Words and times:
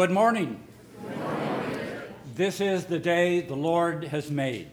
Good 0.00 0.12
morning. 0.12 0.58
This 2.34 2.62
is 2.62 2.86
the 2.86 2.98
day 2.98 3.42
the 3.42 3.54
Lord 3.54 4.04
has 4.04 4.30
made. 4.30 4.70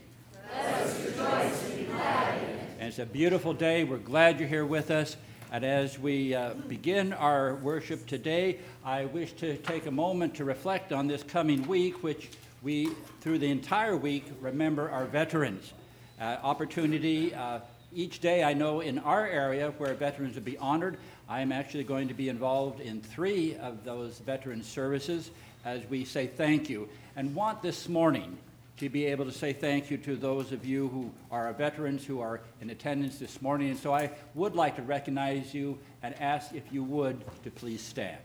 Let 0.54 0.74
us 0.76 1.06
rejoice 1.06 1.64
to 1.70 1.76
be 1.76 1.84
glad. 1.84 2.40
And 2.80 2.88
it's 2.88 3.00
a 3.00 3.06
beautiful 3.06 3.54
day. 3.54 3.84
We're 3.84 3.98
glad 3.98 4.40
you're 4.40 4.48
here 4.48 4.66
with 4.66 4.90
us. 4.90 5.18
And 5.52 5.66
as 5.66 6.00
we 6.00 6.34
uh, 6.34 6.54
begin 6.70 7.12
our 7.12 7.56
worship 7.56 8.08
today, 8.08 8.60
I 8.86 9.04
wish 9.04 9.34
to 9.34 9.58
take 9.58 9.86
a 9.86 9.92
moment 9.92 10.34
to 10.36 10.46
reflect 10.46 10.94
on 10.94 11.08
this 11.08 11.24
coming 11.24 11.68
week, 11.68 12.04
which 12.04 12.30
we, 12.64 12.92
through 13.20 13.40
the 13.40 13.52
entire 13.52 13.98
week, 13.98 14.32
remember 14.40 14.90
our 14.90 15.08
veterans. 15.08 15.74
Uh, 16.22 16.38
opportunity 16.42 17.36
uh, 17.36 17.60
each 17.94 18.22
day, 18.22 18.46
I 18.46 18.54
know 18.54 18.80
in 18.80 18.98
our 19.00 19.28
area 19.28 19.74
where 19.78 19.94
veterans 19.94 20.36
would 20.36 20.46
be 20.46 20.58
honored, 20.58 20.98
I 21.30 21.42
am 21.42 21.52
actually 21.52 21.84
going 21.84 22.08
to 22.08 22.14
be 22.14 22.30
involved 22.30 22.80
in 22.80 23.02
three 23.02 23.56
of 23.56 23.84
those 23.84 24.20
veteran 24.20 24.64
services 24.64 25.30
as 25.66 25.82
we 25.90 26.06
say 26.06 26.28
thank 26.28 26.70
you. 26.70 26.88
And 27.16 27.36
want 27.36 27.62
this 27.62 27.90
morning 27.90 28.38
to 28.78 28.90
be 28.90 29.06
able 29.06 29.26
to 29.26 29.32
say 29.32 29.54
thank 29.54 29.90
you 29.90 29.98
to 29.98 30.16
those 30.16 30.52
of 30.52 30.66
you 30.66 30.88
who 30.90 31.12
are 31.32 31.52
veterans 31.52 32.06
who 32.06 32.22
are 32.22 32.42
in 32.62 32.70
attendance 32.70 33.18
this 33.18 33.42
morning. 33.42 33.70
And 33.72 33.80
so 33.80 33.94
I 33.94 34.12
would 34.36 34.56
like 34.56 34.76
to 34.76 34.84
recognize 34.84 35.54
you 35.54 35.78
and 36.04 36.16
ask 36.22 36.54
if 36.54 36.72
you 36.72 36.84
would 36.84 37.22
to 37.44 37.52
please 37.52 37.82
stand. 37.82 38.18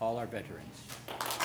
All 0.00 0.16
our 0.16 0.26
veterans. 0.26 1.37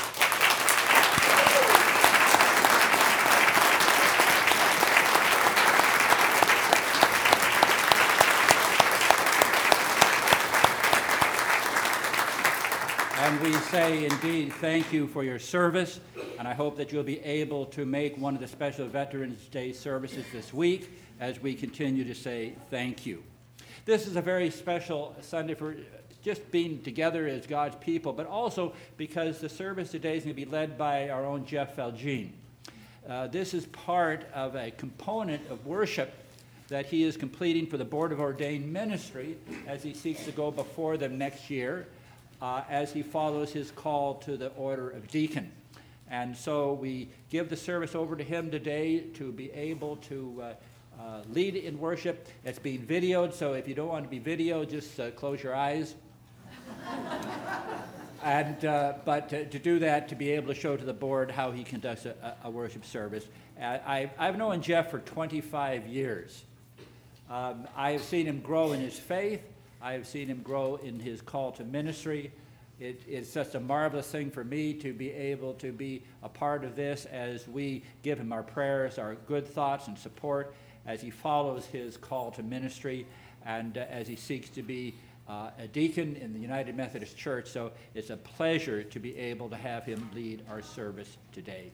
And 13.23 13.39
we 13.39 13.53
say 13.53 14.03
indeed 14.03 14.51
thank 14.51 14.91
you 14.91 15.07
for 15.07 15.23
your 15.23 15.39
service, 15.39 16.01
and 16.37 16.45
I 16.45 16.53
hope 16.53 16.75
that 16.75 16.91
you'll 16.91 17.03
be 17.03 17.21
able 17.21 17.65
to 17.67 17.85
make 17.85 18.17
one 18.17 18.35
of 18.35 18.41
the 18.41 18.49
special 18.49 18.85
Veterans 18.85 19.47
Day 19.47 19.71
services 19.71 20.25
this 20.33 20.53
week 20.53 20.91
as 21.21 21.39
we 21.41 21.53
continue 21.53 22.03
to 22.03 22.13
say 22.13 22.51
thank 22.69 23.05
you. 23.05 23.23
This 23.85 24.07
is 24.07 24.17
a 24.17 24.21
very 24.21 24.49
special 24.49 25.15
Sunday 25.21 25.53
for 25.53 25.77
just 26.21 26.51
being 26.51 26.81
together 26.81 27.25
as 27.25 27.47
God's 27.47 27.77
people, 27.77 28.11
but 28.11 28.27
also 28.27 28.73
because 28.97 29.39
the 29.39 29.47
service 29.47 29.91
today 29.91 30.17
is 30.17 30.25
going 30.25 30.35
to 30.35 30.45
be 30.45 30.51
led 30.51 30.77
by 30.77 31.07
our 31.07 31.25
own 31.25 31.45
Jeff 31.45 31.77
Felgene. 31.77 32.31
Uh, 33.07 33.27
this 33.27 33.53
is 33.53 33.67
part 33.67 34.25
of 34.33 34.57
a 34.57 34.69
component 34.71 35.49
of 35.49 35.65
worship 35.65 36.13
that 36.67 36.87
he 36.87 37.03
is 37.03 37.15
completing 37.15 37.67
for 37.67 37.77
the 37.77 37.85
Board 37.85 38.11
of 38.11 38.19
Ordained 38.19 38.73
Ministry 38.73 39.37
as 39.65 39.81
he 39.81 39.93
seeks 39.93 40.25
to 40.25 40.33
go 40.33 40.51
before 40.51 40.97
them 40.97 41.17
next 41.17 41.49
year 41.49 41.87
uh, 42.43 42.61
as 42.69 42.91
he 42.91 43.01
follows 43.01 43.53
his 43.53 43.71
call 43.71 44.15
to 44.15 44.35
the 44.35 44.49
order 44.49 44.89
of 44.89 45.07
deacon. 45.07 45.49
And 46.09 46.35
so 46.35 46.73
we 46.73 47.07
give 47.29 47.49
the 47.49 47.55
service 47.55 47.95
over 47.95 48.17
to 48.17 48.23
him 48.23 48.51
today 48.51 48.99
to 49.13 49.31
be 49.31 49.49
able 49.51 49.95
to 49.95 50.43
uh, 50.43 51.01
uh, 51.01 51.21
lead 51.29 51.55
in 51.55 51.79
worship. 51.79 52.27
It's 52.43 52.59
being 52.59 52.85
videoed, 52.85 53.33
so 53.33 53.53
if 53.53 53.65
you 53.65 53.73
don't 53.73 53.87
want 53.87 54.03
to 54.03 54.09
be 54.09 54.19
videoed, 54.19 54.69
just 54.69 54.99
uh, 54.99 55.11
close 55.11 55.41
your 55.41 55.55
eyes. 55.55 55.95
and, 58.23 58.65
uh, 58.65 58.95
but 59.05 59.29
to, 59.29 59.45
to, 59.45 59.57
do 59.57 59.79
that, 59.79 60.09
to 60.09 60.15
be 60.15 60.31
able 60.31 60.53
to 60.53 60.59
show 60.59 60.75
to 60.75 60.83
the 60.83 60.93
board 60.93 61.31
how 61.31 61.51
he 61.51 61.63
conducts 61.63 62.05
a, 62.05 62.35
a 62.43 62.49
worship 62.49 62.83
service. 62.83 63.25
Uh, 63.57 63.77
I, 63.87 64.11
I've 64.19 64.37
known 64.37 64.61
Jeff 64.61 64.91
for 64.91 64.99
25 64.99 65.87
years. 65.87 66.43
Um, 67.29 67.69
I 67.77 67.91
have 67.91 68.03
seen 68.03 68.25
him 68.25 68.41
grow 68.41 68.73
in 68.73 68.81
his 68.81 68.99
faith. 68.99 69.41
I 69.81 69.93
have 69.93 70.07
seen 70.07 70.27
him 70.27 70.41
grow 70.41 70.75
in 70.77 70.99
his 70.99 71.21
call 71.21 71.51
to 71.53 71.63
ministry. 71.65 72.31
It, 72.79 73.01
it's 73.07 73.29
such 73.29 73.55
a 73.55 73.59
marvelous 73.59 74.07
thing 74.07 74.31
for 74.31 74.43
me 74.43 74.73
to 74.75 74.93
be 74.93 75.11
able 75.11 75.53
to 75.55 75.71
be 75.71 76.03
a 76.23 76.29
part 76.29 76.63
of 76.63 76.75
this 76.75 77.05
as 77.05 77.47
we 77.47 77.83
give 78.01 78.19
him 78.19 78.33
our 78.33 78.43
prayers, 78.43 78.97
our 78.97 79.15
good 79.27 79.47
thoughts, 79.47 79.87
and 79.87 79.97
support 79.97 80.53
as 80.85 81.01
he 81.01 81.09
follows 81.09 81.65
his 81.65 81.97
call 81.97 82.31
to 82.31 82.43
ministry 82.43 83.05
and 83.45 83.77
uh, 83.77 83.85
as 83.89 84.07
he 84.07 84.15
seeks 84.15 84.49
to 84.49 84.61
be 84.61 84.95
uh, 85.29 85.51
a 85.59 85.67
deacon 85.67 86.15
in 86.17 86.33
the 86.33 86.39
United 86.39 86.75
Methodist 86.75 87.15
Church. 87.15 87.47
So 87.47 87.71
it's 87.93 88.09
a 88.09 88.17
pleasure 88.17 88.83
to 88.83 88.99
be 88.99 89.17
able 89.17 89.49
to 89.49 89.55
have 89.55 89.85
him 89.85 90.09
lead 90.13 90.43
our 90.49 90.61
service 90.61 91.17
today. 91.31 91.71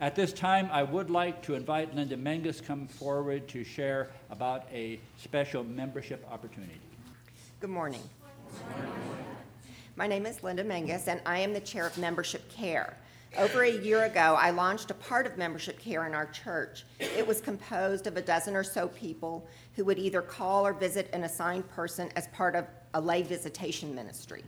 At 0.00 0.14
this 0.14 0.32
time, 0.32 0.70
I 0.72 0.82
would 0.82 1.10
like 1.10 1.42
to 1.42 1.54
invite 1.54 1.94
Linda 1.94 2.16
Menges 2.16 2.62
come 2.62 2.86
forward 2.86 3.46
to 3.48 3.64
share 3.64 4.08
about 4.30 4.66
a 4.72 4.98
special 5.18 5.62
membership 5.62 6.26
opportunity. 6.30 6.80
Good 7.60 7.68
morning. 7.68 8.00
My 10.00 10.06
name 10.06 10.24
is 10.24 10.42
Linda 10.42 10.64
Menges, 10.64 11.08
and 11.08 11.20
I 11.26 11.40
am 11.40 11.52
the 11.52 11.60
chair 11.60 11.86
of 11.86 11.98
Membership 11.98 12.50
Care. 12.50 12.96
Over 13.36 13.64
a 13.64 13.70
year 13.70 14.04
ago, 14.04 14.34
I 14.40 14.48
launched 14.48 14.90
a 14.90 14.94
part 14.94 15.26
of 15.26 15.36
Membership 15.36 15.78
Care 15.78 16.06
in 16.06 16.14
our 16.14 16.24
church. 16.28 16.86
It 16.98 17.26
was 17.26 17.42
composed 17.42 18.06
of 18.06 18.16
a 18.16 18.22
dozen 18.22 18.56
or 18.56 18.64
so 18.64 18.88
people 18.88 19.46
who 19.76 19.84
would 19.84 19.98
either 19.98 20.22
call 20.22 20.66
or 20.66 20.72
visit 20.72 21.10
an 21.12 21.24
assigned 21.24 21.68
person 21.68 22.08
as 22.16 22.28
part 22.28 22.56
of 22.56 22.64
a 22.94 23.00
lay 23.02 23.20
visitation 23.20 23.94
ministry. 23.94 24.42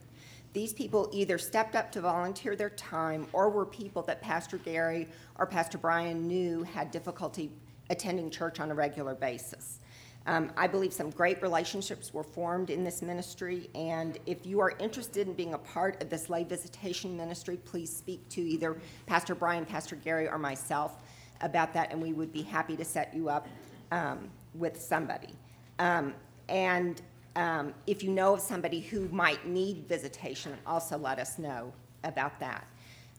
These 0.54 0.72
people 0.72 1.10
either 1.12 1.36
stepped 1.36 1.76
up 1.76 1.92
to 1.92 2.00
volunteer 2.00 2.56
their 2.56 2.70
time 2.70 3.26
or 3.34 3.50
were 3.50 3.66
people 3.66 4.00
that 4.04 4.22
Pastor 4.22 4.56
Gary 4.56 5.06
or 5.38 5.44
Pastor 5.44 5.76
Brian 5.76 6.26
knew 6.26 6.62
had 6.62 6.90
difficulty 6.90 7.52
attending 7.90 8.30
church 8.30 8.58
on 8.58 8.70
a 8.70 8.74
regular 8.74 9.14
basis. 9.14 9.80
Um, 10.26 10.52
I 10.56 10.66
believe 10.68 10.92
some 10.92 11.10
great 11.10 11.42
relationships 11.42 12.14
were 12.14 12.22
formed 12.22 12.70
in 12.70 12.84
this 12.84 13.02
ministry, 13.02 13.68
and 13.74 14.18
if 14.26 14.46
you 14.46 14.60
are 14.60 14.70
interested 14.78 15.26
in 15.26 15.34
being 15.34 15.54
a 15.54 15.58
part 15.58 16.00
of 16.00 16.10
this 16.10 16.30
lay 16.30 16.44
visitation 16.44 17.16
ministry, 17.16 17.56
please 17.56 17.94
speak 17.94 18.28
to 18.30 18.40
either 18.40 18.76
Pastor 19.06 19.34
Brian, 19.34 19.64
Pastor 19.64 19.96
Gary, 19.96 20.28
or 20.28 20.38
myself 20.38 21.02
about 21.40 21.72
that, 21.74 21.90
and 21.90 22.00
we 22.00 22.12
would 22.12 22.32
be 22.32 22.42
happy 22.42 22.76
to 22.76 22.84
set 22.84 23.12
you 23.12 23.28
up 23.28 23.48
um, 23.90 24.30
with 24.54 24.80
somebody. 24.80 25.34
Um, 25.80 26.14
and 26.48 27.02
um, 27.34 27.74
if 27.86 28.04
you 28.04 28.10
know 28.10 28.34
of 28.34 28.40
somebody 28.40 28.78
who 28.78 29.08
might 29.08 29.44
need 29.46 29.88
visitation, 29.88 30.54
also 30.66 30.96
let 30.98 31.18
us 31.18 31.38
know 31.38 31.72
about 32.04 32.38
that. 32.38 32.68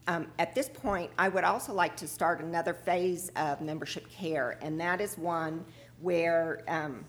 Um, 0.07 0.27
at 0.37 0.53
this 0.53 0.69
point, 0.69 1.11
I 1.17 1.29
would 1.29 1.43
also 1.43 1.73
like 1.73 1.95
to 1.97 2.07
start 2.07 2.41
another 2.41 2.73
phase 2.73 3.31
of 3.35 3.61
membership 3.61 4.09
care, 4.09 4.57
and 4.61 4.79
that 4.79 4.99
is 5.01 5.17
one 5.17 5.65
where 6.03 6.61
um, 6.67 7.05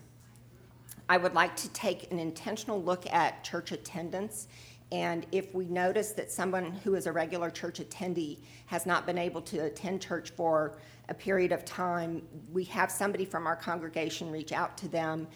I 1.09 1.19
would 1.19 1.35
like 1.35 1.55
to 1.57 1.69
take 1.71 2.11
an 2.13 2.19
intentional 2.19 2.83
look 2.83 3.07
at 3.13 3.45
church 3.45 3.73
attendance. 3.73 4.49
And 4.93 5.27
if 5.33 5.53
we 5.55 5.67
notice 5.67 6.13
that 6.13 6.31
someone 6.31 6.73
who 6.85 6.95
is 6.95 7.07
a 7.07 7.13
regular 7.13 7.51
church 7.51 7.81
attendee 7.81 8.39
has 8.67 8.87
not 8.87 9.05
been 9.05 9.19
able 9.19 9.43
to 9.43 9.65
attend 9.65 10.01
church 10.01 10.31
for 10.31 10.79
a 11.09 11.15
period 11.15 11.51
of 11.53 11.65
time, 11.65 12.23
we 12.53 12.65
have 12.65 12.91
somebody 12.91 13.25
from 13.25 13.47
our 13.47 13.57
congregation 13.57 14.31
reach 14.31 14.53
out 14.53 14.79
to 14.79 14.89
them, 14.89 15.27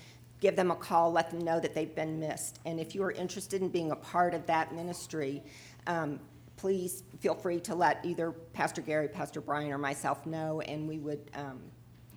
give 0.40 0.54
them 0.54 0.70
a 0.70 0.76
call, 0.76 1.10
let 1.10 1.30
them 1.30 1.40
know 1.40 1.58
that 1.58 1.74
they've 1.74 1.94
been 1.94 2.20
missed. 2.20 2.60
And 2.64 2.78
if 2.78 2.94
you 2.94 3.02
are 3.02 3.10
interested 3.10 3.60
in 3.60 3.68
being 3.68 3.90
a 3.90 3.96
part 3.96 4.34
of 4.34 4.46
that 4.46 4.72
ministry, 4.74 5.42
um, 5.88 6.20
please 6.56 7.02
feel 7.18 7.34
free 7.34 7.60
to 7.60 7.74
let 7.74 8.04
either 8.04 8.30
Pastor 8.30 8.80
Gary, 8.80 9.08
Pastor 9.08 9.40
Brian, 9.40 9.72
or 9.72 9.78
myself 9.78 10.24
know, 10.24 10.60
and 10.60 10.88
we 10.88 10.98
would 10.98 11.30
um, 11.34 11.60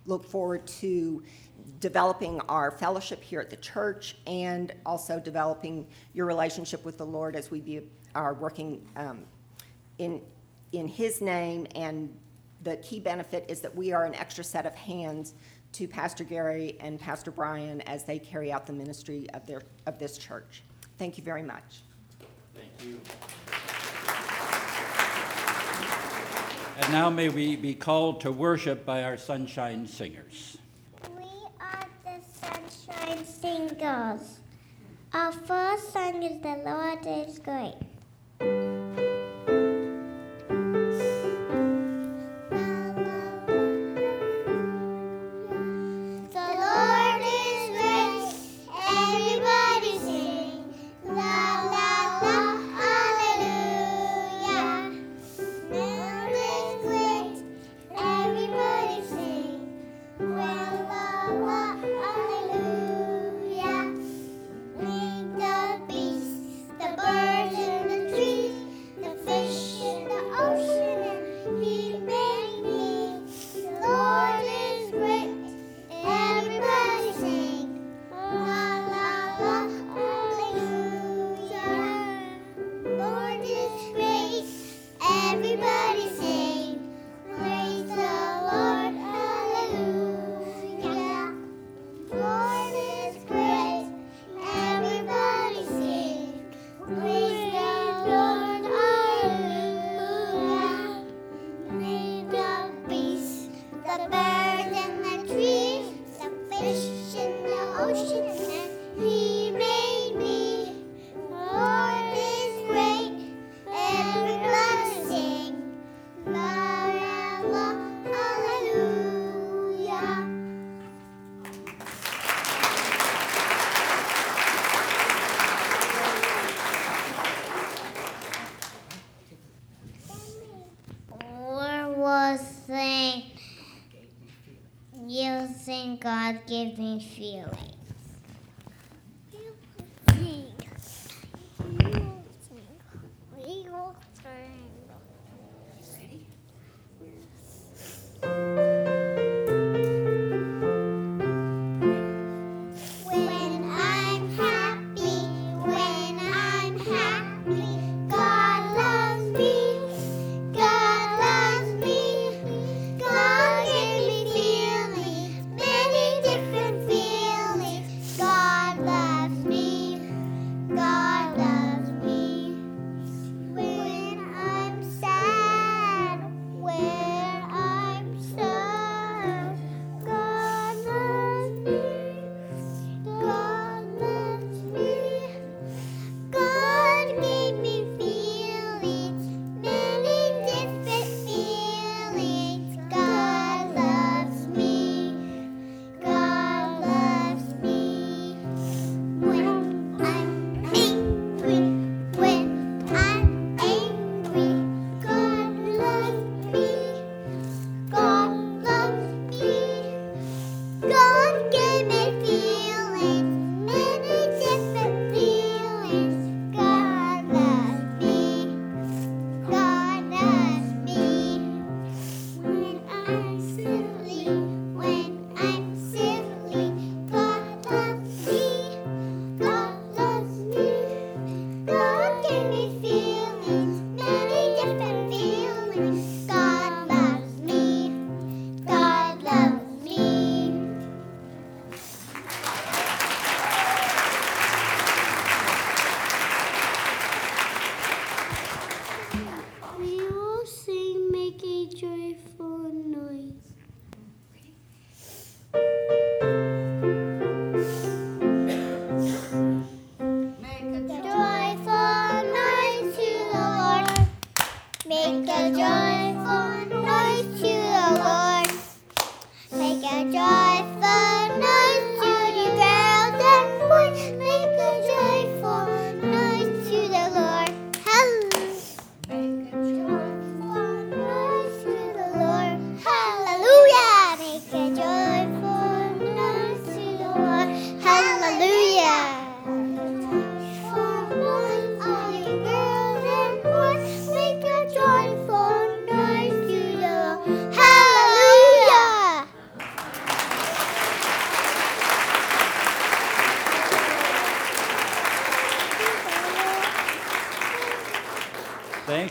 look 0.05 0.25
forward 0.25 0.65
to 0.65 1.23
developing 1.79 2.39
our 2.41 2.71
fellowship 2.71 3.21
here 3.21 3.39
at 3.39 3.49
the 3.49 3.55
church 3.57 4.17
and 4.25 4.73
also 4.85 5.19
developing 5.19 5.87
your 6.13 6.25
relationship 6.25 6.83
with 6.83 6.97
the 6.97 7.05
Lord 7.05 7.35
as 7.35 7.51
we 7.51 7.61
be, 7.61 7.81
are 8.15 8.33
working 8.33 8.87
um, 8.95 9.23
in, 9.97 10.21
in 10.71 10.87
His 10.87 11.21
name. 11.21 11.67
And 11.75 12.15
the 12.63 12.77
key 12.77 12.99
benefit 12.99 13.45
is 13.47 13.61
that 13.61 13.75
we 13.75 13.91
are 13.93 14.05
an 14.05 14.15
extra 14.15 14.43
set 14.43 14.65
of 14.65 14.75
hands 14.75 15.33
to 15.73 15.87
Pastor 15.87 16.23
Gary 16.23 16.77
and 16.79 16.99
Pastor 16.99 17.31
Brian 17.31 17.81
as 17.81 18.03
they 18.03 18.19
carry 18.19 18.51
out 18.51 18.65
the 18.67 18.73
ministry 18.73 19.27
of, 19.33 19.45
their, 19.47 19.61
of 19.85 19.97
this 19.99 20.17
church. 20.17 20.63
Thank 20.97 21.17
you 21.17 21.23
very 21.23 21.43
much. 21.43 21.81
Thank 22.53 22.89
you. 22.89 22.99
And 26.81 26.93
now 26.93 27.11
may 27.11 27.29
we 27.29 27.55
be 27.55 27.75
called 27.75 28.21
to 28.21 28.31
worship 28.31 28.87
by 28.87 29.03
our 29.03 29.15
sunshine 29.15 29.85
singers. 29.85 30.57
We 31.15 31.29
are 31.59 31.85
the 32.03 32.17
sunshine 32.33 33.23
singers. 33.23 34.39
Our 35.13 35.31
first 35.31 35.93
song 35.93 36.23
is 36.23 36.41
The 36.41 36.59
Lord 36.65 37.05
is 37.05 37.37
Great. 37.37 37.90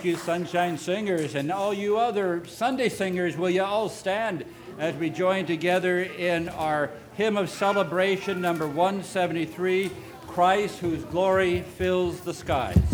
thank 0.00 0.16
you, 0.16 0.16
Sunshine 0.16 0.78
Singers, 0.78 1.35
and 1.35 1.52
all 1.52 1.75
you 1.75 1.99
other 1.99 2.42
Sunday 2.47 2.88
singers. 2.88 3.37
Will 3.37 3.50
you 3.50 3.62
all 3.62 3.90
stand 3.90 4.47
as 4.78 4.95
we 4.95 5.11
join 5.11 5.45
together 5.45 6.00
in 6.00 6.49
our 6.49 6.88
hymn 7.16 7.37
of 7.37 7.50
celebration, 7.50 8.40
number 8.40 8.66
173 8.66 9.90
Christ, 10.26 10.78
whose 10.78 11.04
glory 11.04 11.61
fills 11.61 12.21
the 12.21 12.33
skies. 12.33 12.89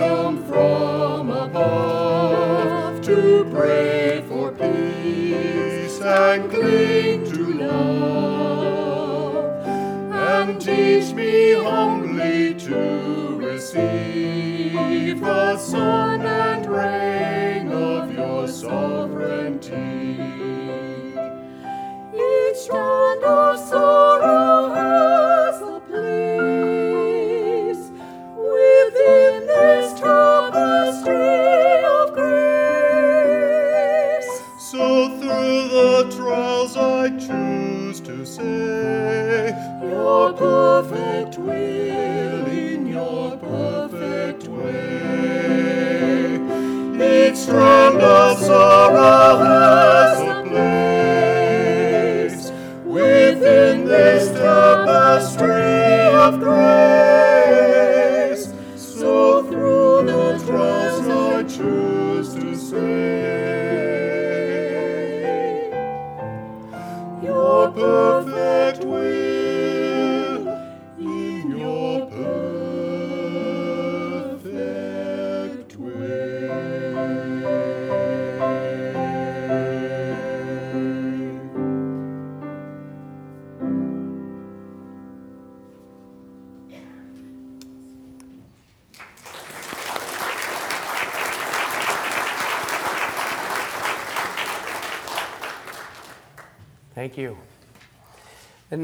Wisdom 0.00 0.42
from 0.44 1.30
above 1.30 3.00
to 3.02 3.46
pray 3.52 4.22
for 4.28 4.50
peace 4.52 6.00
and 6.00 6.50
cling 6.50 7.24
to 7.24 7.52
love, 7.52 9.44
and 9.66 10.60
teach 10.60 11.12
me 11.12 11.52
humbly 11.52 12.54
to 12.54 13.38
receive 13.38 15.20
the 15.20 15.58
sun 15.58 15.99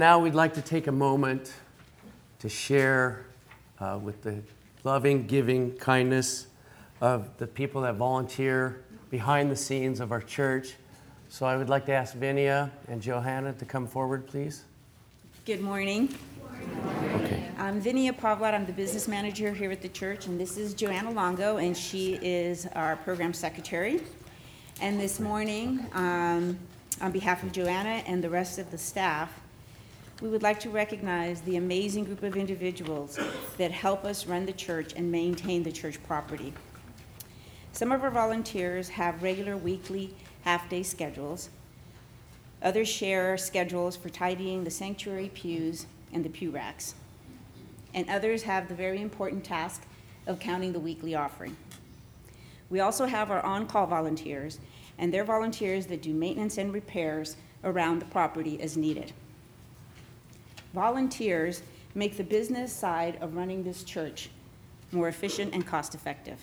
now 0.06 0.20
we'd 0.20 0.36
like 0.36 0.54
to 0.54 0.62
take 0.62 0.86
a 0.86 0.92
moment 0.92 1.52
to 2.38 2.48
share 2.48 3.26
uh, 3.80 3.98
with 4.00 4.22
the 4.22 4.40
loving, 4.84 5.26
giving 5.26 5.72
kindness 5.78 6.46
of 7.00 7.36
the 7.38 7.46
people 7.48 7.80
that 7.80 7.96
volunteer 7.96 8.84
behind 9.10 9.50
the 9.50 9.56
scenes 9.56 9.98
of 9.98 10.12
our 10.12 10.20
church. 10.20 10.74
So 11.28 11.44
I 11.44 11.56
would 11.56 11.68
like 11.68 11.86
to 11.86 11.92
ask 11.92 12.14
Vinia 12.14 12.70
and 12.86 13.02
Johanna 13.02 13.52
to 13.54 13.64
come 13.64 13.88
forward, 13.88 14.28
please. 14.28 14.62
Good 15.44 15.60
morning. 15.60 16.14
Okay. 17.14 17.42
I'm 17.58 17.82
Vinia 17.82 18.12
Pavlat. 18.12 18.54
I'm 18.54 18.64
the 18.64 18.72
business 18.72 19.08
manager 19.08 19.52
here 19.52 19.72
at 19.72 19.82
the 19.82 19.88
church, 19.88 20.28
and 20.28 20.38
this 20.38 20.56
is 20.56 20.72
Joanna 20.72 21.10
Longo, 21.10 21.56
and 21.56 21.76
she 21.76 22.14
is 22.22 22.68
our 22.76 22.94
program 22.94 23.34
secretary. 23.34 24.02
And 24.80 25.00
this 25.00 25.18
morning, 25.18 25.84
um, 25.94 26.56
on 27.00 27.10
behalf 27.10 27.42
of 27.42 27.50
Joanna 27.50 28.04
and 28.06 28.22
the 28.22 28.30
rest 28.30 28.60
of 28.60 28.70
the 28.70 28.78
staff, 28.78 29.32
we 30.22 30.28
would 30.28 30.42
like 30.42 30.58
to 30.60 30.70
recognize 30.70 31.42
the 31.42 31.56
amazing 31.56 32.04
group 32.04 32.22
of 32.22 32.36
individuals 32.36 33.18
that 33.58 33.70
help 33.70 34.04
us 34.04 34.26
run 34.26 34.46
the 34.46 34.52
church 34.52 34.94
and 34.96 35.12
maintain 35.12 35.62
the 35.62 35.72
church 35.72 36.02
property. 36.04 36.54
Some 37.72 37.92
of 37.92 38.02
our 38.02 38.10
volunteers 38.10 38.88
have 38.88 39.22
regular 39.22 39.58
weekly 39.58 40.14
half-day 40.42 40.84
schedules. 40.84 41.50
Others 42.62 42.88
share 42.88 43.36
schedules 43.36 43.94
for 43.94 44.08
tidying 44.08 44.64
the 44.64 44.70
sanctuary 44.70 45.30
pews 45.34 45.84
and 46.14 46.24
the 46.24 46.30
pew 46.30 46.50
racks. 46.50 46.94
And 47.92 48.08
others 48.08 48.42
have 48.44 48.68
the 48.68 48.74
very 48.74 49.02
important 49.02 49.44
task 49.44 49.82
of 50.26 50.40
counting 50.40 50.72
the 50.72 50.80
weekly 50.80 51.14
offering. 51.14 51.58
We 52.70 52.80
also 52.80 53.04
have 53.04 53.30
our 53.30 53.44
on-call 53.44 53.86
volunteers, 53.86 54.60
and 54.96 55.12
they're 55.12 55.24
volunteers 55.24 55.86
that 55.86 56.00
do 56.00 56.14
maintenance 56.14 56.56
and 56.56 56.72
repairs 56.72 57.36
around 57.62 57.98
the 57.98 58.06
property 58.06 58.58
as 58.62 58.78
needed. 58.78 59.12
Volunteers 60.76 61.62
make 61.94 62.18
the 62.18 62.22
business 62.22 62.70
side 62.70 63.16
of 63.22 63.34
running 63.34 63.64
this 63.64 63.82
church 63.82 64.28
more 64.92 65.08
efficient 65.08 65.54
and 65.54 65.66
cost-effective. 65.66 66.36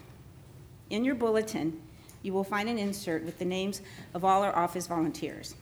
In 0.89 1.05
your 1.05 1.13
bulletin, 1.13 1.79
you 2.23 2.33
will 2.33 2.43
find 2.43 2.67
an 2.67 2.79
insert 2.79 3.23
with 3.25 3.37
the 3.37 3.45
names 3.45 3.81
of 4.15 4.25
all 4.25 4.41
our 4.41 4.55
office 4.55 4.87
volunteers. 4.87 5.53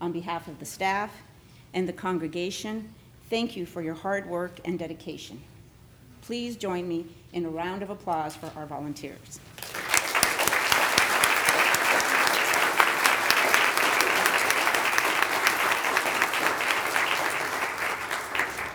On 0.00 0.10
behalf 0.10 0.48
of 0.48 0.58
the 0.58 0.64
staff 0.64 1.22
and 1.74 1.88
the 1.88 1.92
congregation, 1.92 2.92
thank 3.30 3.56
you 3.56 3.64
for 3.64 3.82
your 3.82 3.94
hard 3.94 4.28
work 4.28 4.58
and 4.64 4.80
dedication. 4.80 5.40
Please 6.22 6.56
join 6.56 6.88
me 6.88 7.06
in 7.34 7.46
a 7.46 7.48
round 7.48 7.84
of 7.84 7.90
applause 7.90 8.34
for 8.34 8.50
our 8.56 8.66
volunteers. 8.66 9.38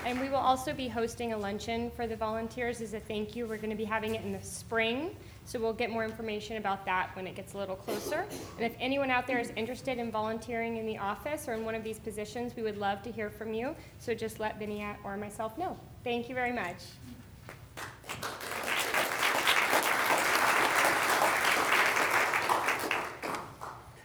And 0.03 0.19
we 0.19 0.27
will 0.27 0.35
also 0.51 0.73
be 0.73 0.89
hosting 0.89 1.31
a 1.31 1.37
luncheon 1.37 1.89
for 1.91 2.05
the 2.05 2.15
volunteers 2.17 2.81
as 2.81 2.93
a 2.93 2.99
thank 2.99 3.37
you. 3.37 3.47
We're 3.47 3.55
going 3.55 3.69
to 3.69 3.75
be 3.77 3.85
having 3.85 4.15
it 4.15 4.25
in 4.25 4.33
the 4.33 4.43
spring, 4.43 5.15
so 5.45 5.57
we'll 5.57 5.71
get 5.71 5.89
more 5.89 6.03
information 6.03 6.57
about 6.57 6.83
that 6.83 7.15
when 7.15 7.25
it 7.25 7.35
gets 7.35 7.53
a 7.53 7.57
little 7.57 7.77
closer. 7.77 8.25
And 8.57 8.65
if 8.65 8.75
anyone 8.77 9.09
out 9.09 9.27
there 9.27 9.39
is 9.39 9.53
interested 9.55 9.97
in 9.97 10.11
volunteering 10.11 10.75
in 10.75 10.85
the 10.85 10.97
office 10.97 11.47
or 11.47 11.53
in 11.53 11.63
one 11.63 11.73
of 11.73 11.85
these 11.85 11.99
positions, 11.99 12.53
we 12.53 12.63
would 12.63 12.77
love 12.77 13.01
to 13.03 13.11
hear 13.13 13.29
from 13.29 13.53
you. 13.53 13.73
So 13.99 14.13
just 14.13 14.41
let 14.41 14.59
Vinny 14.59 14.85
or 15.05 15.15
myself 15.15 15.57
know. 15.57 15.79
Thank 16.03 16.27
you 16.27 16.35
very 16.35 16.51
much. 16.51 16.75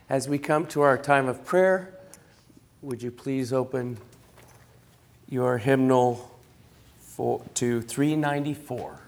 As 0.08 0.28
we 0.28 0.38
come 0.38 0.64
to 0.66 0.82
our 0.82 0.96
time 0.96 1.26
of 1.26 1.44
prayer, 1.44 1.92
would 2.82 3.02
you 3.02 3.10
please 3.10 3.52
open 3.52 3.98
your 5.28 5.58
hymnal 5.58 6.34
for, 7.16 7.42
to 7.54 7.80
394? 7.80 9.05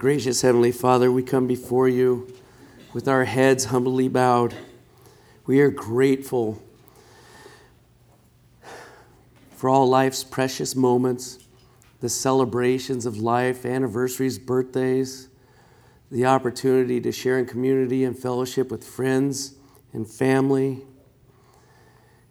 Gracious 0.00 0.40
Heavenly 0.40 0.72
Father, 0.72 1.12
we 1.12 1.22
come 1.22 1.46
before 1.46 1.86
you 1.86 2.26
with 2.94 3.06
our 3.06 3.26
heads 3.26 3.66
humbly 3.66 4.08
bowed. 4.08 4.54
We 5.44 5.60
are 5.60 5.70
grateful 5.70 6.62
for 9.50 9.68
all 9.68 9.86
life's 9.86 10.24
precious 10.24 10.74
moments, 10.74 11.38
the 12.00 12.08
celebrations 12.08 13.04
of 13.04 13.18
life, 13.18 13.66
anniversaries, 13.66 14.38
birthdays, 14.38 15.28
the 16.10 16.24
opportunity 16.24 16.98
to 17.02 17.12
share 17.12 17.38
in 17.38 17.44
community 17.44 18.02
and 18.02 18.18
fellowship 18.18 18.70
with 18.70 18.82
friends 18.82 19.56
and 19.92 20.10
family. 20.10 20.80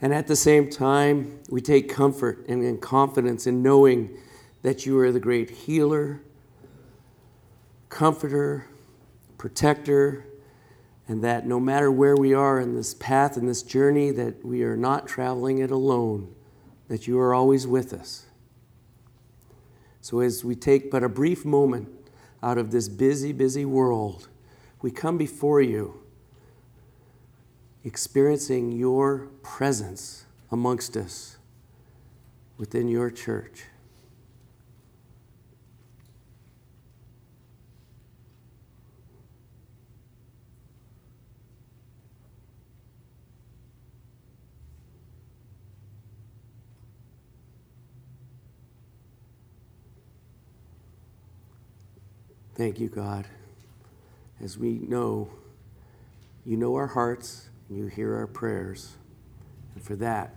And 0.02 0.12
at 0.12 0.26
the 0.26 0.36
same 0.36 0.72
time, 0.72 1.40
we 1.52 1.62
take 1.62 1.88
comfort 1.88 2.48
and, 2.48 2.82
confidence 2.82 3.46
in 3.46 3.62
knowing 3.62 4.18
that 4.64 4.88
you 4.88 4.98
are 4.98 5.12
the 5.12 5.20
great 5.20 5.52
healer 5.52 6.24
comforter, 7.90 8.68
protector, 9.38 10.26
and 11.08 11.24
that 11.24 11.46
no 11.48 11.60
matter 11.60 11.92
where 11.92 12.16
we 12.16 12.34
are 12.34 12.60
in 12.60 12.76
this 12.76 12.94
path 12.94 13.36
and 13.36 13.50
this 13.50 13.64
journey, 13.64 14.12
that 14.12 14.46
we 14.46 14.64
are 14.64 14.78
not 14.78 15.08
traveling 15.08 15.58
it 15.58 15.72
alone, 15.72 16.34
that 16.88 17.08
you 17.08 17.20
are 17.20 17.34
always 17.34 17.66
with 17.66 17.94
us. 17.94 18.28
So 20.02 20.20
as 20.20 20.46
we 20.46 20.56
take 20.56 20.92
but 20.92 21.04
a 21.04 21.10
brief 21.10 21.44
moment 21.46 21.90
out 22.42 22.58
of 22.58 22.72
this 22.72 22.88
busy, 22.88 23.34
busy 23.34 23.66
world, 23.66 24.28
we 24.82 24.92
come 24.92 25.18
before 25.18 25.62
you 25.62 26.00
experiencing 27.84 28.72
your 28.72 29.30
presence 29.42 30.26
amongst 30.52 30.96
us 30.96 31.38
within 32.58 32.88
your 32.88 33.10
church. 33.10 33.66
Thank 52.60 52.82
you, 52.82 52.90
God. 52.90 53.26
As 54.44 54.58
we 54.58 54.80
know, 54.80 55.30
you 56.44 56.58
know 56.58 56.76
our 56.76 56.88
hearts 56.88 57.48
and 57.70 57.78
you 57.78 57.86
hear 57.86 58.14
our 58.14 58.28
prayers. 58.28 58.98
And 59.76 59.82
for 59.82 59.96
that, 59.96 60.36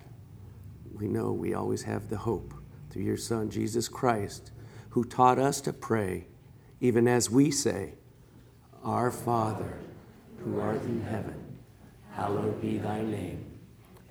we 0.95 1.09
know 1.09 1.33
we 1.33 1.53
always 1.53 1.83
have 1.83 2.09
the 2.09 2.19
hope 2.19 2.55
through 2.91 3.03
your 3.03 3.17
Son, 3.17 3.51
Jesus 3.51 3.89
Christ, 3.89 4.53
who 4.91 5.03
taught 5.03 5.41
us 5.41 5.61
to 5.63 5.73
pray, 5.73 6.29
even 6.81 7.09
as 7.09 7.29
we 7.29 7.51
say, 7.51 7.95
Our 8.85 9.11
Father, 9.11 9.79
who 10.45 10.61
art 10.61 10.81
in 10.85 11.03
heaven, 11.03 11.59
hallowed 12.13 12.63
be 12.63 12.79
thy 12.79 13.03
name. 13.03 13.45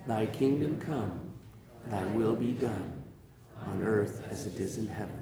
Thy 0.06 0.26
kingdom 0.26 0.78
come, 0.80 1.18
thy 1.86 2.04
will 2.08 2.36
be 2.36 2.52
done, 2.52 3.04
on 3.66 3.82
earth 3.82 4.22
as 4.30 4.44
it 4.46 4.60
is 4.60 4.76
in 4.76 4.88
heaven. 4.88 5.21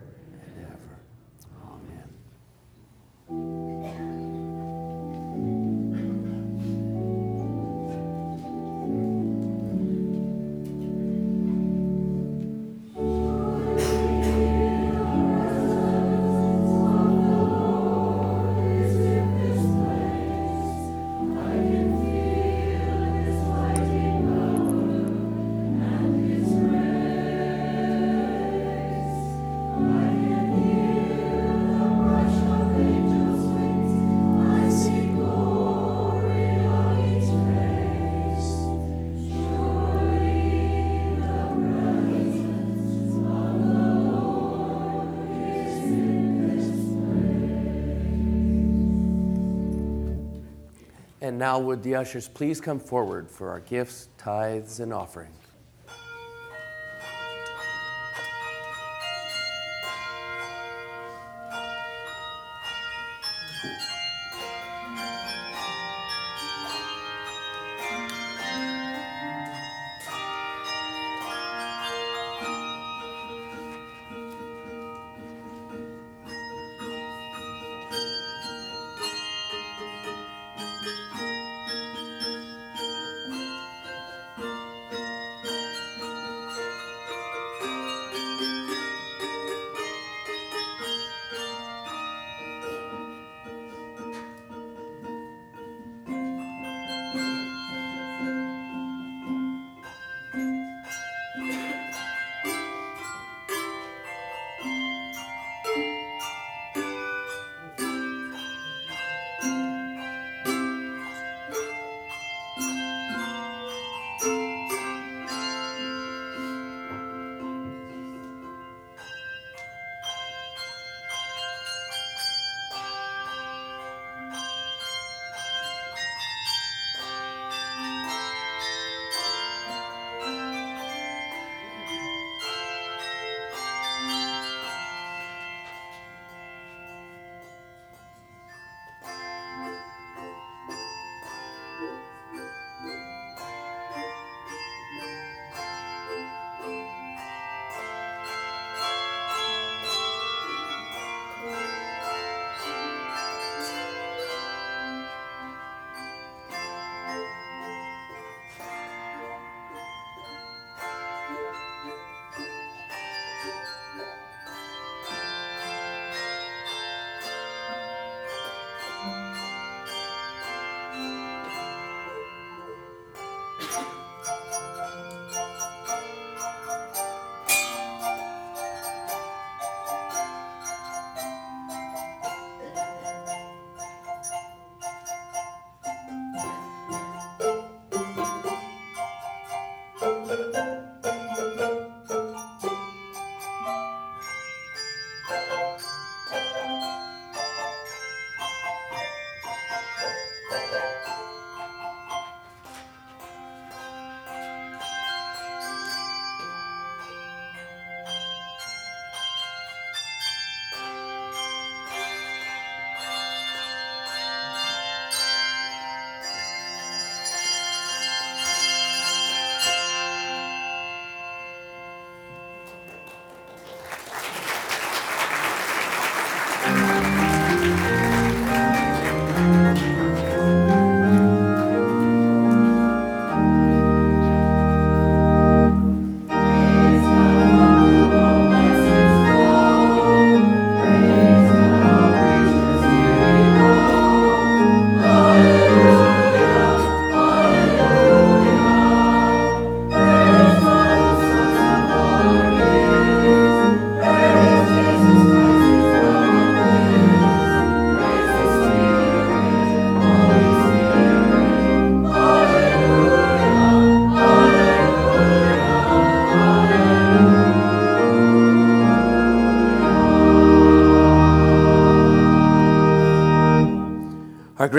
And 51.21 51.37
now, 51.37 51.59
would 51.59 51.83
the 51.83 51.95
ushers 51.95 52.27
please 52.27 52.59
come 52.59 52.79
forward 52.79 53.29
for 53.29 53.49
our 53.49 53.59
gifts, 53.59 54.09
tithes, 54.17 54.79
and 54.79 54.91
offering? 54.91 55.31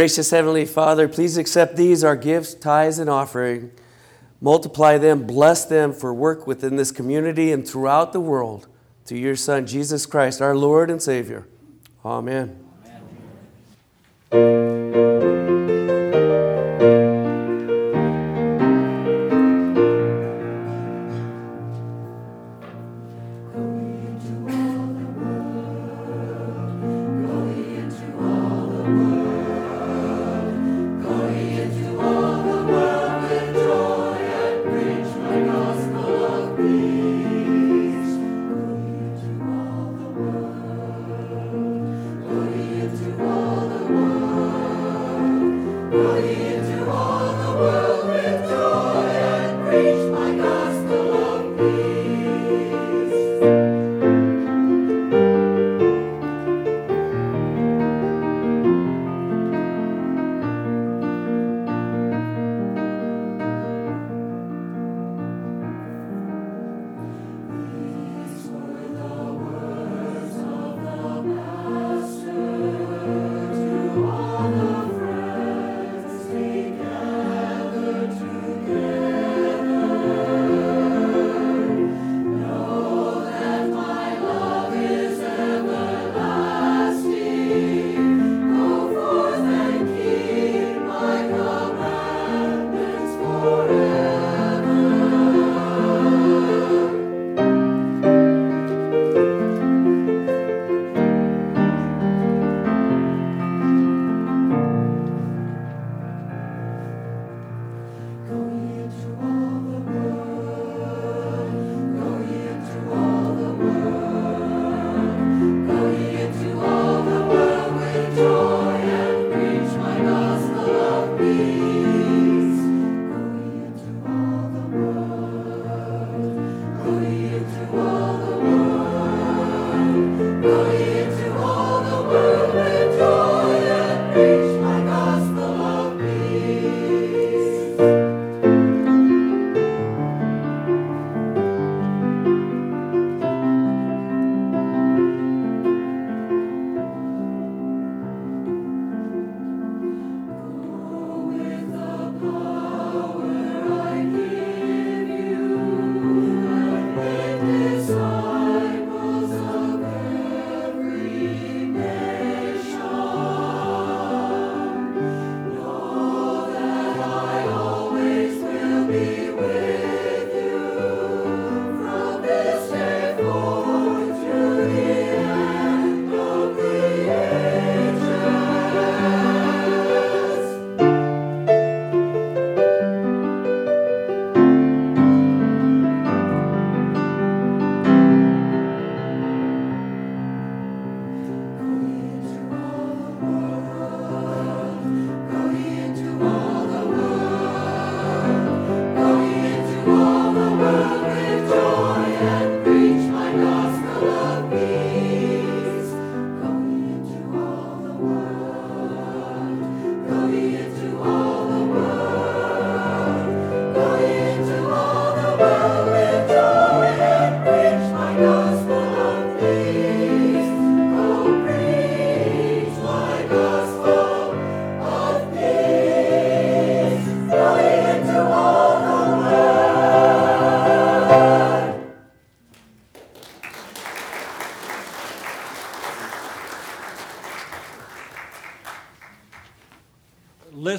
Gracious 0.02 0.30
Heavenly 0.30 0.64
Father, 0.64 1.06
please 1.06 1.36
accept 1.36 1.76
these, 1.76 2.02
our 2.02 2.16
gifts, 2.16 2.54
tithes, 2.54 2.98
and 2.98 3.08
offering. 3.08 3.70
Multiply 4.40 4.98
them, 4.98 5.28
bless 5.28 5.64
them 5.64 5.92
for 5.92 6.12
work 6.12 6.44
within 6.44 6.74
this 6.74 6.90
community 6.90 7.52
and 7.52 7.64
throughout 7.64 8.12
the 8.12 8.18
world. 8.18 8.66
Through 9.04 9.18
your 9.18 9.36
Son, 9.36 9.64
Jesus 9.64 10.04
Christ, 10.04 10.42
our 10.42 10.56
Lord 10.56 10.90
and 10.90 11.00
Savior. 11.00 11.46
Amen. 12.04 12.58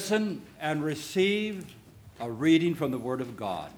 Listen 0.04 0.42
and 0.60 0.84
receive 0.84 1.66
a 2.20 2.30
reading 2.30 2.76
from 2.76 2.92
the 2.92 2.98
Word 2.98 3.22
of 3.22 3.38
God. 3.38 3.72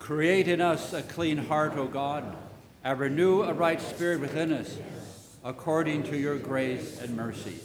Create 0.00 0.48
in 0.48 0.60
us 0.60 0.92
a 0.92 1.02
clean 1.02 1.36
heart, 1.36 1.76
O 1.76 1.86
God, 1.86 2.36
and 2.82 2.98
renew 2.98 3.42
a 3.42 3.52
right 3.52 3.80
spirit 3.80 4.18
within 4.18 4.52
us, 4.52 4.76
according 5.44 6.02
to 6.02 6.16
your 6.16 6.36
grace 6.36 7.00
and 7.00 7.16
mercy. 7.16 7.60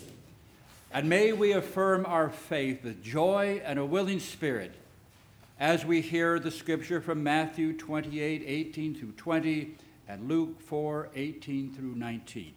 And 0.93 1.09
may 1.09 1.33
we 1.33 1.53
affirm 1.53 2.05
our 2.05 2.29
faith 2.29 2.83
with 2.83 3.01
joy 3.01 3.63
and 3.65 3.79
a 3.79 3.85
willing 3.85 4.19
spirit 4.19 4.75
as 5.59 5.83
we 5.83 6.01
hear 6.01 6.37
the 6.37 6.51
scripture 6.51 7.01
from 7.01 7.23
Matthew 7.23 7.75
28 7.75 8.43
18 8.45 8.93
through 8.93 9.13
20 9.13 9.75
and 10.07 10.29
Luke 10.29 10.61
4 10.61 11.09
18 11.15 11.73
through 11.73 11.95
19. 11.95 12.53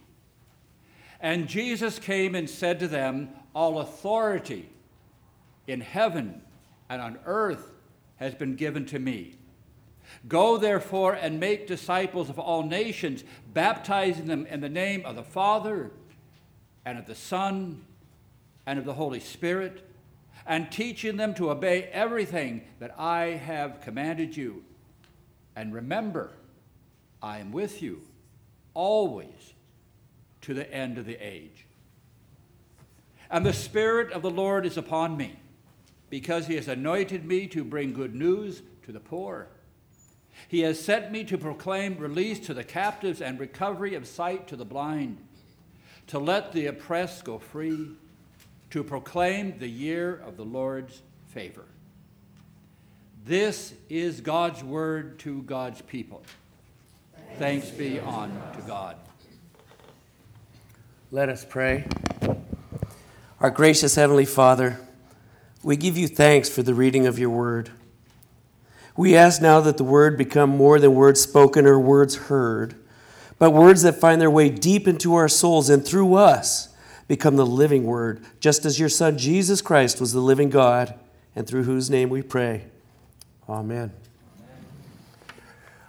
And 1.19 1.49
Jesus 1.49 1.99
came 1.99 2.35
and 2.35 2.51
said 2.51 2.79
to 2.81 2.89
them, 2.89 3.31
All 3.55 3.79
authority 3.79 4.69
in 5.67 5.81
heaven 5.81 6.43
and 6.89 7.01
on 7.01 7.19
earth 7.25 7.73
has 8.17 8.35
been 8.35 8.57
given 8.57 8.87
to 8.87 8.99
me. 8.99 9.35
Go 10.29 10.59
therefore 10.59 11.15
and 11.15 11.41
make 11.41 11.67
disciples 11.67 12.29
of 12.29 12.39
all 12.39 12.63
nations, 12.63 13.25
baptizing 13.53 14.27
them 14.27 14.47
in 14.47 14.61
the 14.61 14.69
name 14.69 15.05
of 15.07 15.17
the 15.17 15.23
Father 15.23 15.91
and 16.85 16.99
of 16.99 17.07
the 17.07 17.15
Son 17.15 17.85
and 18.67 18.79
of 18.79 18.85
the 18.85 18.95
Holy 18.95 19.21
Spirit, 19.21 19.89
and 20.47 20.71
teaching 20.71 21.17
them 21.17 21.35
to 21.35 21.51
obey 21.51 21.85
everything 21.93 22.63
that 22.79 22.95
I 22.99 23.27
have 23.27 23.81
commanded 23.81 24.37
you. 24.37 24.65
And 25.57 25.73
remember, 25.73 26.31
I 27.23 27.39
am 27.39 27.53
with 27.53 27.83
you 27.83 28.03
always 28.75 29.55
to 30.43 30.55
the 30.55 30.73
end 30.73 30.99
of 30.99 31.07
the 31.07 31.17
age. 31.17 31.67
And 33.31 33.47
the 33.47 33.53
Spirit 33.53 34.13
of 34.13 34.23
the 34.23 34.31
Lord 34.31 34.67
is 34.67 34.77
upon 34.77 35.17
me, 35.17 35.39
because 36.13 36.47
he 36.47 36.57
has 36.57 36.69
anointed 36.69 37.25
me 37.25 37.47
to 37.47 37.65
bring 37.65 37.95
good 37.95 38.15
news 38.15 38.61
to 38.83 38.93
the 38.93 39.01
poor. 39.01 39.49
He 40.47 40.61
has 40.61 40.79
sent 40.79 41.11
me 41.11 41.25
to 41.25 41.39
proclaim 41.39 41.97
release 41.97 42.39
to 42.41 42.53
the 42.53 42.65
captives 42.65 43.23
and 43.23 43.41
recovery 43.41 43.95
of 43.95 44.07
sight 44.07 44.47
to 44.49 44.57
the 44.57 44.67
blind, 44.67 45.17
to 46.09 46.19
let 46.19 46.53
the 46.53 46.67
oppressed 46.67 47.25
go 47.25 47.39
free, 47.39 47.93
to 48.69 48.85
proclaim 48.85 49.59
the 49.59 49.71
year 49.71 50.23
of 50.27 50.37
the 50.37 50.45
Lord's 50.45 51.01
favor. 51.29 51.65
This 53.25 53.73
is 53.89 54.21
God's 54.21 54.63
word 54.63 55.19
to 55.21 55.41
God's 55.45 55.81
people. 55.81 56.23
Thanks 57.39 57.71
be 57.71 57.99
on 58.01 58.29
to 58.57 58.61
God. 58.67 58.97
Let 61.11 61.31
us 61.31 61.47
pray. 61.49 61.87
Our 63.41 63.51
gracious 63.51 63.95
Heavenly 63.95 64.27
Father, 64.27 64.79
we 65.63 65.77
give 65.77 65.97
you 65.97 66.09
thanks 66.09 66.49
for 66.49 66.63
the 66.63 66.75
reading 66.75 67.07
of 67.07 67.19
your 67.19 67.31
word. 67.31 67.71
We 68.97 69.17
ask 69.17 69.41
now 69.41 69.61
that 69.61 69.77
the 69.77 69.85
word 69.85 70.19
become 70.19 70.51
more 70.51 70.79
than 70.79 70.95
words 70.95 71.21
spoken 71.21 71.67
or 71.67 71.79
words 71.79 72.17
heard, 72.17 72.75
but 73.39 73.53
words 73.53 73.83
that 73.83 73.95
find 73.95 74.21
their 74.21 74.31
way 74.31 74.49
deep 74.49 74.87
into 74.89 75.15
our 75.15 75.29
souls 75.29 75.71
and 75.71 75.85
through 75.85 76.15
us 76.15 76.69
become 77.09 77.37
the 77.37 77.47
living 77.47 77.85
word, 77.85 78.25
just 78.41 78.65
as 78.65 78.79
your 78.81 78.89
Son 78.89 79.19
Jesus 79.19 79.61
Christ 79.61 80.01
was 80.01 80.13
the 80.13 80.21
living 80.21 80.51
God, 80.51 80.95
and 81.35 81.47
through 81.47 81.65
whose 81.65 81.91
name 81.91 82.09
we 82.09 82.23
pray. 82.23 82.65
Amen. 83.49 83.93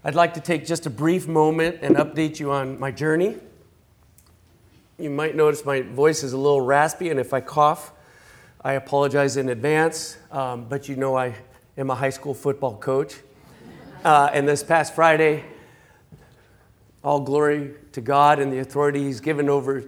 I'd 0.04 0.16
like 0.16 0.34
to 0.34 0.42
take 0.42 0.66
just 0.66 0.86
a 0.86 0.90
brief 0.90 1.28
moment 1.28 1.78
and 1.82 1.96
update 1.96 2.40
you 2.40 2.52
on 2.52 2.78
my 2.78 2.92
journey. 2.92 3.38
You 5.00 5.10
might 5.10 5.36
notice 5.36 5.64
my 5.66 5.82
voice 5.82 6.24
is 6.24 6.34
a 6.34 6.38
little 6.38 6.60
raspy, 6.60 7.10
and 7.10 7.20
if 7.20 7.34
I 7.34 7.40
cough, 7.40 7.93
I 8.66 8.74
apologize 8.74 9.36
in 9.36 9.50
advance. 9.50 10.18
Um, 10.32 10.66
but 10.70 10.88
you 10.88 10.96
know, 10.96 11.18
I 11.18 11.36
am 11.78 11.90
a 11.90 11.96
high 11.96 12.12
school 12.12 12.34
football 12.34 12.78
coach. 12.78 13.16
Uh, 14.06 14.30
and 14.32 14.48
this 14.48 14.64
past 14.64 14.96
Friday, 14.96 15.44
all 17.04 17.20
glory 17.20 17.74
to 17.92 18.00
God 18.00 18.40
and 18.40 18.54
the 18.54 18.60
authority 18.60 19.04
He's 19.04 19.20
given 19.20 19.50
over 19.50 19.84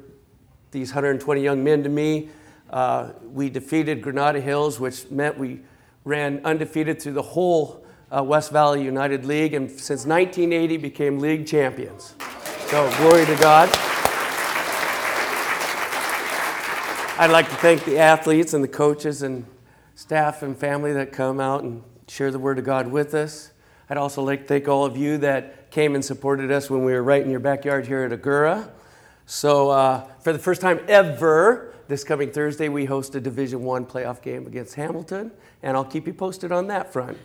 these 0.71 0.89
120 0.89 1.41
young 1.41 1.63
men 1.63 1.83
to 1.83 1.89
me. 1.89 2.29
Uh, 2.69 3.11
we 3.23 3.49
defeated 3.49 4.01
Granada 4.01 4.41
Hills, 4.41 4.77
which 4.77 5.09
meant 5.09 5.37
we 5.37 5.61
ran 6.03 6.41
undefeated 6.43 7.01
through 7.01 7.13
the 7.13 7.21
whole 7.21 7.85
uh, 8.11 8.21
West 8.21 8.51
Valley 8.51 8.83
United 8.83 9.23
League, 9.23 9.53
and 9.53 9.71
since 9.71 10.05
1980 10.05 10.77
became 10.77 11.19
league 11.19 11.47
champions. 11.47 12.15
So 12.67 12.93
glory 12.97 13.25
to 13.25 13.35
God. 13.37 13.94
I'd 17.17 17.31
like 17.31 17.47
to 17.47 17.55
thank 17.55 17.85
the 17.85 17.97
athletes 17.97 18.53
and 18.53 18.61
the 18.61 18.67
coaches 18.67 19.21
and 19.21 19.45
staff 19.95 20.43
and 20.43 20.57
family 20.57 20.91
that 20.91 21.13
come 21.13 21.39
out 21.39 21.63
and 21.63 21.81
share 22.09 22.29
the 22.29 22.39
Word 22.39 22.59
of 22.59 22.65
God 22.65 22.87
with 22.87 23.13
us. 23.13 23.53
I'd 23.89 23.95
also 23.95 24.21
like 24.21 24.41
to 24.41 24.47
thank 24.47 24.67
all 24.67 24.83
of 24.83 24.97
you 24.97 25.17
that 25.19 25.71
came 25.71 25.95
and 25.95 26.03
supported 26.03 26.51
us 26.51 26.69
when 26.69 26.83
we 26.83 26.91
were 26.91 27.01
right 27.01 27.23
in 27.23 27.31
your 27.31 27.39
backyard 27.39 27.87
here 27.87 28.03
at 28.03 28.11
Agoura. 28.11 28.69
So, 29.25 29.69
uh, 29.69 30.01
for 30.19 30.33
the 30.33 30.39
first 30.39 30.59
time 30.59 30.81
ever, 30.89 31.73
this 31.87 32.03
coming 32.03 32.31
Thursday, 32.31 32.67
we 32.67 32.83
host 32.83 33.15
a 33.15 33.21
Division 33.21 33.63
One 33.63 33.85
playoff 33.85 34.21
game 34.21 34.45
against 34.45 34.75
Hamilton, 34.75 35.31
and 35.63 35.77
I'll 35.77 35.85
keep 35.85 36.07
you 36.07 36.13
posted 36.13 36.51
on 36.51 36.67
that 36.67 36.91
front. 36.91 37.17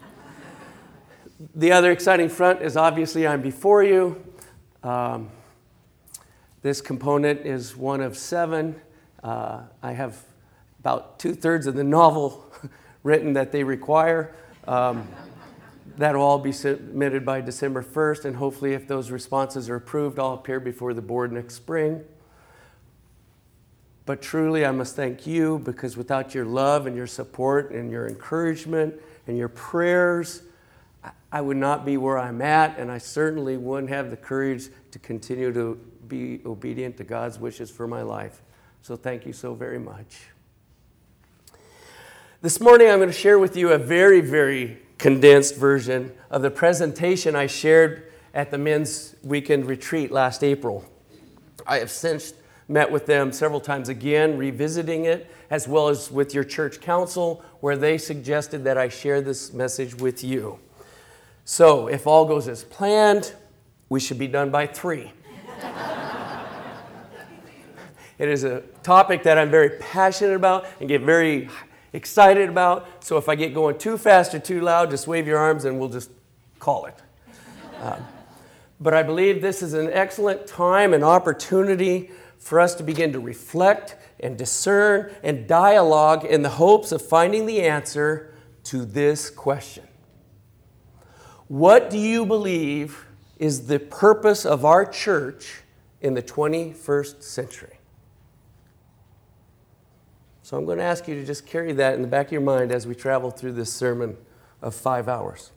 the 1.57 1.73
other 1.73 1.91
exciting 1.91 2.29
front 2.29 2.63
is 2.63 2.77
obviously 2.77 3.27
I'm 3.27 3.43
before 3.43 3.83
you. 3.83 4.23
Um, 4.85 5.31
this 6.63 6.81
component 6.81 7.45
is 7.45 7.77
one 7.77 8.01
of 8.01 8.17
seven. 8.17 8.81
Uh, 9.23 9.63
I 9.83 9.93
have 9.93 10.17
about 10.81 11.19
two 11.19 11.35
thirds 11.35 11.67
of 11.67 11.75
the 11.75 11.85
novel 11.85 12.45
written 13.03 13.35
that 13.35 13.53
they 13.53 13.65
require. 13.65 14.35
Um, 14.67 15.07
that'll 15.97 16.23
all 16.23 16.39
be 16.39 16.53
submitted 16.53 17.25
by 17.25 17.41
December 17.41 17.83
1st, 17.83 18.25
and 18.25 18.37
hopefully, 18.37 18.73
if 18.73 18.89
those 18.89 19.11
responses 19.11 19.69
are 19.69 19.77
approved, 19.77 20.19
I'll 20.19 20.35
appear 20.35 20.61
before 20.61 20.95
the 20.95 21.03
board 21.03 21.33
next 21.33 21.55
spring. 21.55 22.03
But 24.07 24.23
truly, 24.23 24.65
I 24.65 24.71
must 24.71 24.97
thank 24.97 25.27
you 25.27 25.61
because 25.61 25.97
without 25.97 26.35
your 26.35 26.45
love 26.45 26.87
and 26.87 26.97
your 26.97 27.07
support 27.07 27.71
and 27.71 27.91
your 27.91 28.09
encouragement 28.09 28.95
and 29.27 29.37
your 29.37 29.49
prayers, 29.49 30.43
I 31.33 31.41
would 31.41 31.57
not 31.57 31.85
be 31.85 31.97
where 31.97 32.19
I'm 32.19 32.43
at, 32.43 32.79
and 32.79 32.91
I 32.91 32.99
certainly 32.99 33.57
wouldn't 33.57 33.91
have 33.91 34.11
the 34.11 34.17
courage 34.17 34.69
to 34.91 34.99
continue 34.99 35.53
to 35.53 35.79
be 36.09 36.41
obedient 36.45 36.97
to 36.97 37.05
God's 37.05 37.39
wishes 37.39 37.71
for 37.71 37.87
my 37.87 38.03
life. 38.03 38.43
So, 38.83 38.97
thank 38.97 39.27
you 39.27 39.35
so 39.35 39.53
very 39.53 39.79
much. 39.79 40.29
This 42.41 42.61
morning, 42.61 42.89
I'm 42.89 42.99
going 42.99 43.11
to 43.11 43.13
share 43.13 43.39
with 43.39 43.55
you 43.55 43.73
a 43.73 43.79
very, 43.79 44.23
very 44.23 44.79
condensed 44.97 45.57
version 45.57 46.13
of 46.31 46.41
the 46.41 46.51
presentation 46.51 47.37
I 47.37 47.47
shared 47.47 48.11
at 48.33 48.51
the 48.51 48.57
men's 48.57 49.15
weekend 49.23 49.67
retreat 49.67 50.11
last 50.11 50.43
April. 50.43 50.85
I 51.67 51.79
have 51.79 51.91
since 51.91 52.33
met 52.69 52.91
with 52.91 53.05
them 53.05 53.33
several 53.33 53.61
times 53.61 53.91
again, 53.91 54.39
revisiting 54.39 55.05
it, 55.05 55.31
as 55.51 55.69
well 55.69 55.89
as 55.89 56.11
with 56.11 56.33
your 56.33 56.45
church 56.45 56.81
council, 56.81 57.45
where 57.61 57.77
they 57.77 57.99
suggested 57.99 58.65
that 58.65 58.79
I 58.79 58.89
share 58.89 59.21
this 59.21 59.53
message 59.53 59.95
with 59.97 60.25
you. 60.25 60.59
So, 61.45 61.89
if 61.89 62.07
all 62.07 62.25
goes 62.25 62.49
as 62.49 62.65
planned, 62.65 63.35
we 63.91 64.01
should 64.01 64.19
be 64.19 64.29
done 64.29 64.51
by 64.51 64.67
three. 64.67 65.13
It 68.21 68.29
is 68.29 68.45
a 68.45 68.61
topic 68.83 69.23
that 69.23 69.39
I'm 69.39 69.51
very 69.51 69.71
passionate 69.71 70.35
about 70.35 70.67
and 70.79 70.87
get 70.87 71.01
very 71.01 71.49
excited 71.95 72.51
about. 72.51 73.03
So, 73.03 73.17
if 73.17 73.31
I 73.31 73.35
get 73.35 73.55
going 73.55 73.79
too 73.79 73.97
fast 73.97 74.35
or 74.35 74.39
too 74.39 74.61
loud, 74.61 74.91
just 74.91 75.07
wave 75.07 75.27
your 75.27 75.39
arms 75.39 75.65
and 75.65 75.81
we'll 75.81 75.89
just 75.89 76.11
call 76.59 76.85
it. 76.85 76.95
Um, 77.81 78.07
but 78.79 78.93
I 78.93 79.03
believe 79.03 79.41
this 79.41 79.63
is 79.63 79.73
an 79.73 79.91
excellent 79.91 80.47
time 80.47 80.93
and 80.93 81.03
opportunity 81.03 82.11
for 82.39 82.61
us 82.61 82.75
to 82.75 82.83
begin 82.83 83.11
to 83.15 83.21
reflect 83.21 83.97
and 84.21 84.37
discern 84.37 85.15
and 85.23 85.49
dialogue 85.49 86.27
in 86.27 86.43
the 86.43 86.51
hopes 86.51 86.93
of 86.93 87.01
finding 87.01 87.47
the 87.47 87.63
answer 87.63 88.35
to 88.65 88.85
this 88.85 89.31
question 89.31 89.89
What 91.49 91.89
do 91.89 91.97
you 91.97 92.27
believe 92.27 93.07
is 93.39 93.67
the 93.67 93.79
purpose 93.79 94.45
of 94.45 94.67
our 94.67 94.85
church 94.85 95.63
in 96.03 96.13
the 96.13 96.23
21st 96.23 97.23
century? 97.23 97.80
So 100.51 100.57
I'm 100.57 100.65
going 100.65 100.79
to 100.79 100.85
ask 100.85 101.07
you 101.07 101.15
to 101.15 101.25
just 101.25 101.47
carry 101.47 101.73
that 101.75 101.95
in 101.95 102.03
the 102.03 102.09
back 102.09 102.27
of 102.27 102.33
your 102.33 102.41
mind 102.41 102.73
as 102.73 102.85
we 102.85 102.97
travel 102.97 103.31
through 103.31 103.53
this 103.53 103.73
sermon 103.73 104.17
of 104.61 104.75
five 104.75 105.09
hours. 105.09 105.53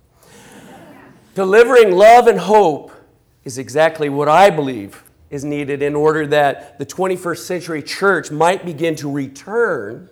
Delivering 1.34 1.94
love 1.94 2.28
and 2.28 2.38
hope 2.38 2.92
is 3.44 3.58
exactly 3.58 4.08
what 4.08 4.30
I 4.30 4.52
believe 4.52 5.02
is 5.32 5.44
needed 5.44 5.82
in 5.82 5.96
order 5.96 6.28
that 6.28 6.78
the 6.78 6.86
21st 6.86 7.38
century 7.40 7.82
church 7.82 8.30
might 8.30 8.68
begin 8.68 8.96
to 8.98 9.10
return 9.10 10.10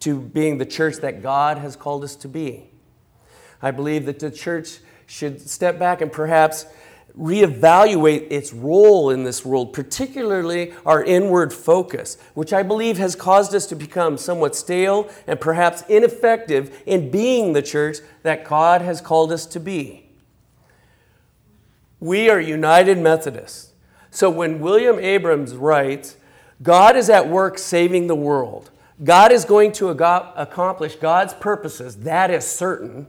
to 0.00 0.18
being 0.18 0.56
the 0.56 0.64
church 0.64 0.96
that 1.02 1.22
God 1.22 1.58
has 1.58 1.76
called 1.76 2.02
us 2.02 2.16
to 2.16 2.26
be. 2.26 2.70
I 3.60 3.70
believe 3.70 4.06
that 4.06 4.18
the 4.18 4.30
church 4.30 4.78
should 5.04 5.42
step 5.42 5.78
back 5.78 6.00
and 6.00 6.10
perhaps 6.10 6.64
reevaluate 7.18 8.26
its 8.30 8.52
role 8.52 9.10
in 9.10 9.24
this 9.24 9.44
world, 9.44 9.72
particularly 9.72 10.74
our 10.84 11.02
inward 11.02 11.52
focus, 11.52 12.18
which 12.34 12.52
I 12.52 12.62
believe 12.62 12.98
has 12.98 13.16
caused 13.16 13.54
us 13.54 13.66
to 13.66 13.76
become 13.76 14.18
somewhat 14.18 14.54
stale 14.54 15.08
and 15.26 15.40
perhaps 15.40 15.82
ineffective 15.88 16.82
in 16.84 17.10
being 17.10 17.52
the 17.52 17.62
church 17.62 17.98
that 18.22 18.44
God 18.44 18.82
has 18.82 19.00
called 19.00 19.32
us 19.32 19.46
to 19.46 19.60
be. 19.60 20.10
We 22.00 22.28
are 22.28 22.38
United 22.38 22.98
Methodists. 22.98 23.72
So 24.10 24.28
when 24.28 24.60
William 24.60 24.98
Abrams 24.98 25.54
writes, 25.54 26.16
God 26.62 26.96
is 26.96 27.08
at 27.08 27.28
work 27.28 27.58
saving 27.58 28.06
the 28.06 28.14
world, 28.14 28.70
God 29.02 29.32
is 29.32 29.44
going 29.44 29.72
to 29.72 29.88
accomplish 29.88 30.96
God's 30.96 31.34
purposes, 31.34 31.96
that 31.98 32.30
is 32.30 32.46
certain. 32.46 33.06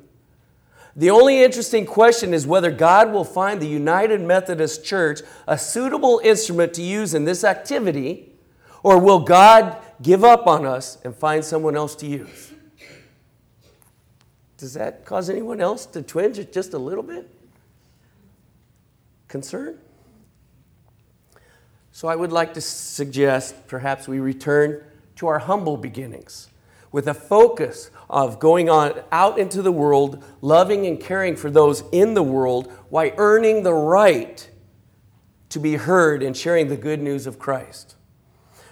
The 0.98 1.12
only 1.12 1.44
interesting 1.44 1.86
question 1.86 2.34
is 2.34 2.48
whether 2.48 2.72
God 2.72 3.14
will 3.14 3.24
find 3.24 3.62
the 3.62 3.68
United 3.68 4.20
Methodist 4.20 4.84
Church 4.84 5.22
a 5.48 5.56
suitable 5.56 6.20
instrument 6.24 6.74
to 6.74 6.82
use 6.82 7.14
in 7.14 7.24
this 7.24 7.44
activity, 7.44 8.34
or 8.82 9.00
will 9.00 9.20
God 9.20 9.78
give 10.02 10.24
up 10.24 10.48
on 10.48 10.66
us 10.66 10.98
and 11.06 11.16
find 11.16 11.46
someone 11.46 11.76
else 11.76 11.96
to 11.98 12.08
use? 12.08 12.52
Does 14.58 14.74
that 14.74 15.06
cause 15.06 15.30
anyone 15.30 15.62
else 15.62 15.86
to 15.86 16.02
twinge 16.02 16.40
just 16.52 16.74
a 16.74 16.80
little 16.80 17.04
bit? 17.04 17.30
Concern? 19.28 19.78
So 21.92 22.08
I 22.08 22.16
would 22.16 22.32
like 22.32 22.56
to 22.56 22.62
suggest 22.62 23.68
perhaps 23.68 24.08
we 24.08 24.20
return 24.20 24.84
to 25.18 25.28
our 25.28 25.38
humble 25.38 25.78
beginnings 25.78 26.50
with 26.98 27.08
a 27.08 27.14
focus 27.14 27.92
of 28.10 28.40
going 28.40 28.72
on 28.72 28.92
out 29.12 29.38
into 29.38 29.62
the 29.62 29.72
world, 29.72 30.24
loving 30.42 30.88
and 30.88 31.00
caring 31.00 31.36
for 31.36 31.52
those 31.52 31.84
in 31.92 32.16
the 32.16 32.24
world 32.24 32.74
while 32.90 33.12
earning 33.18 33.62
the 33.62 33.72
right 33.72 34.50
to 35.48 35.60
be 35.60 35.76
heard 35.76 36.24
and 36.24 36.36
sharing 36.36 36.70
the 36.70 36.76
good 36.76 37.00
news 37.00 37.28
of 37.28 37.38
Christ. 37.38 37.96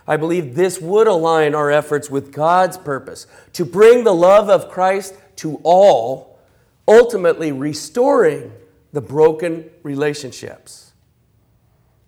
I 0.07 0.17
believe 0.17 0.55
this 0.55 0.82
would 0.82 1.05
align 1.05 1.53
our 1.53 1.69
efforts 1.69 2.09
with 2.09 2.34
God's 2.34 2.80
purpose 2.80 3.28
to 3.53 3.63
bring 3.63 4.03
the 4.03 4.15
love 4.15 4.49
of 4.49 4.71
Christ 4.71 5.13
to 5.36 5.61
all, 5.61 6.39
ultimately 6.88 7.51
restoring 7.51 8.51
the 8.91 9.01
broken 9.01 9.69
relationships. 9.84 10.93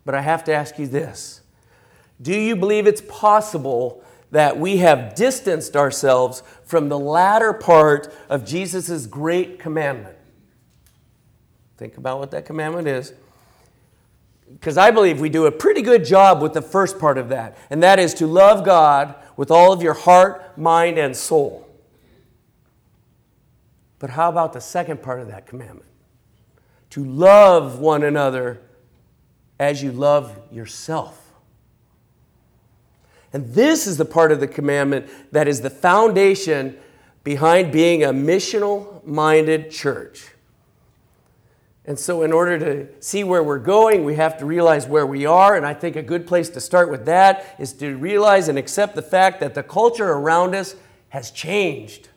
But 0.04 0.16
I 0.16 0.22
have 0.22 0.44
to 0.46 0.52
ask 0.52 0.80
you 0.80 0.88
this 0.88 1.42
Do 2.20 2.34
you 2.34 2.56
believe 2.56 2.88
it's 2.88 3.04
possible 3.08 4.04
that 4.32 4.60
we 4.60 4.78
have 4.78 5.16
distanced 5.16 5.76
ourselves 5.76 6.44
from 6.66 6.90
the 6.90 7.00
latter 7.00 7.54
part 7.54 8.14
of 8.30 8.46
Jesus' 8.46 9.06
great 9.06 9.60
commandment? 9.60 10.18
Think 11.78 11.98
about 11.98 12.20
what 12.20 12.32
that 12.32 12.46
commandment 12.46 12.88
is. 12.88 13.14
Because 14.52 14.78
I 14.78 14.92
believe 14.92 15.20
we 15.20 15.30
do 15.30 15.46
a 15.46 15.52
pretty 15.52 15.82
good 15.82 16.06
job 16.06 16.42
with 16.42 16.54
the 16.54 16.62
first 16.62 17.00
part 17.00 17.18
of 17.18 17.30
that, 17.30 17.58
and 17.70 17.84
that 17.84 18.00
is 18.00 18.14
to 18.16 18.28
love 18.28 18.66
God 18.66 19.16
with 19.36 19.52
all 19.52 19.74
of 19.74 19.82
your 19.82 19.94
heart, 19.94 20.58
mind, 20.58 20.98
and 20.98 21.16
soul. 21.16 21.68
But 24.00 24.12
how 24.12 24.30
about 24.30 24.54
the 24.54 24.62
second 24.62 25.02
part 25.02 25.20
of 25.20 25.28
that 25.28 25.46
commandment? 25.48 25.90
To 26.92 27.04
love 27.04 27.80
one 27.80 28.04
another 28.04 28.62
as 29.60 29.84
you 29.84 29.92
love 29.92 30.40
yourself. 30.52 31.27
And 33.34 33.54
this 33.54 33.88
is 33.88 33.98
the 33.98 34.06
part 34.06 34.32
of 34.32 34.40
the 34.40 34.48
commandment 34.48 35.08
that 35.32 35.48
is 35.48 35.62
the 35.62 35.70
foundation 35.70 36.78
behind 37.24 37.72
being 37.72 38.04
a 38.04 38.10
missional 38.10 39.06
minded 39.06 39.70
church. 39.70 40.30
And 41.88 41.98
so, 41.98 42.22
in 42.22 42.34
order 42.34 42.60
to 42.60 43.02
see 43.02 43.24
where 43.24 43.42
we're 43.42 43.60
going, 43.60 44.04
we 44.04 44.16
have 44.16 44.38
to 44.40 44.46
realize 44.46 44.88
where 44.88 45.06
we 45.06 45.26
are. 45.26 45.56
And 45.56 45.66
I 45.66 45.74
think 45.74 45.96
a 45.96 46.02
good 46.02 46.28
place 46.28 46.50
to 46.50 46.60
start 46.60 46.92
with 46.92 47.06
that 47.06 47.56
is 47.60 47.72
to 47.74 47.96
realize 47.96 48.50
and 48.50 48.58
accept 48.58 48.96
the 48.96 49.02
fact 49.02 49.40
that 49.40 49.56
the 49.56 49.64
culture 49.64 50.10
around 50.10 50.54
us 50.54 50.76
has 51.10 51.32
changed. 51.32 52.10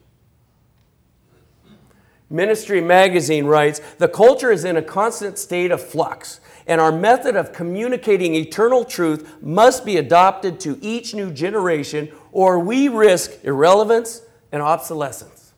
Ministry 2.28 2.80
Magazine 2.80 3.46
writes 3.46 3.80
The 3.98 4.08
culture 4.08 4.50
is 4.50 4.64
in 4.64 4.76
a 4.76 4.82
constant 4.82 5.38
state 5.38 5.70
of 5.70 5.80
flux, 5.80 6.40
and 6.66 6.80
our 6.80 6.92
method 6.92 7.36
of 7.36 7.52
communicating 7.52 8.34
eternal 8.34 8.84
truth 8.84 9.42
must 9.42 9.84
be 9.84 9.96
adopted 9.96 10.60
to 10.60 10.78
each 10.80 11.14
new 11.14 11.32
generation, 11.32 12.10
or 12.32 12.58
we 12.58 12.88
risk 12.88 13.32
irrelevance 13.44 14.22
and 14.52 14.62
obsolescence. 14.62 15.52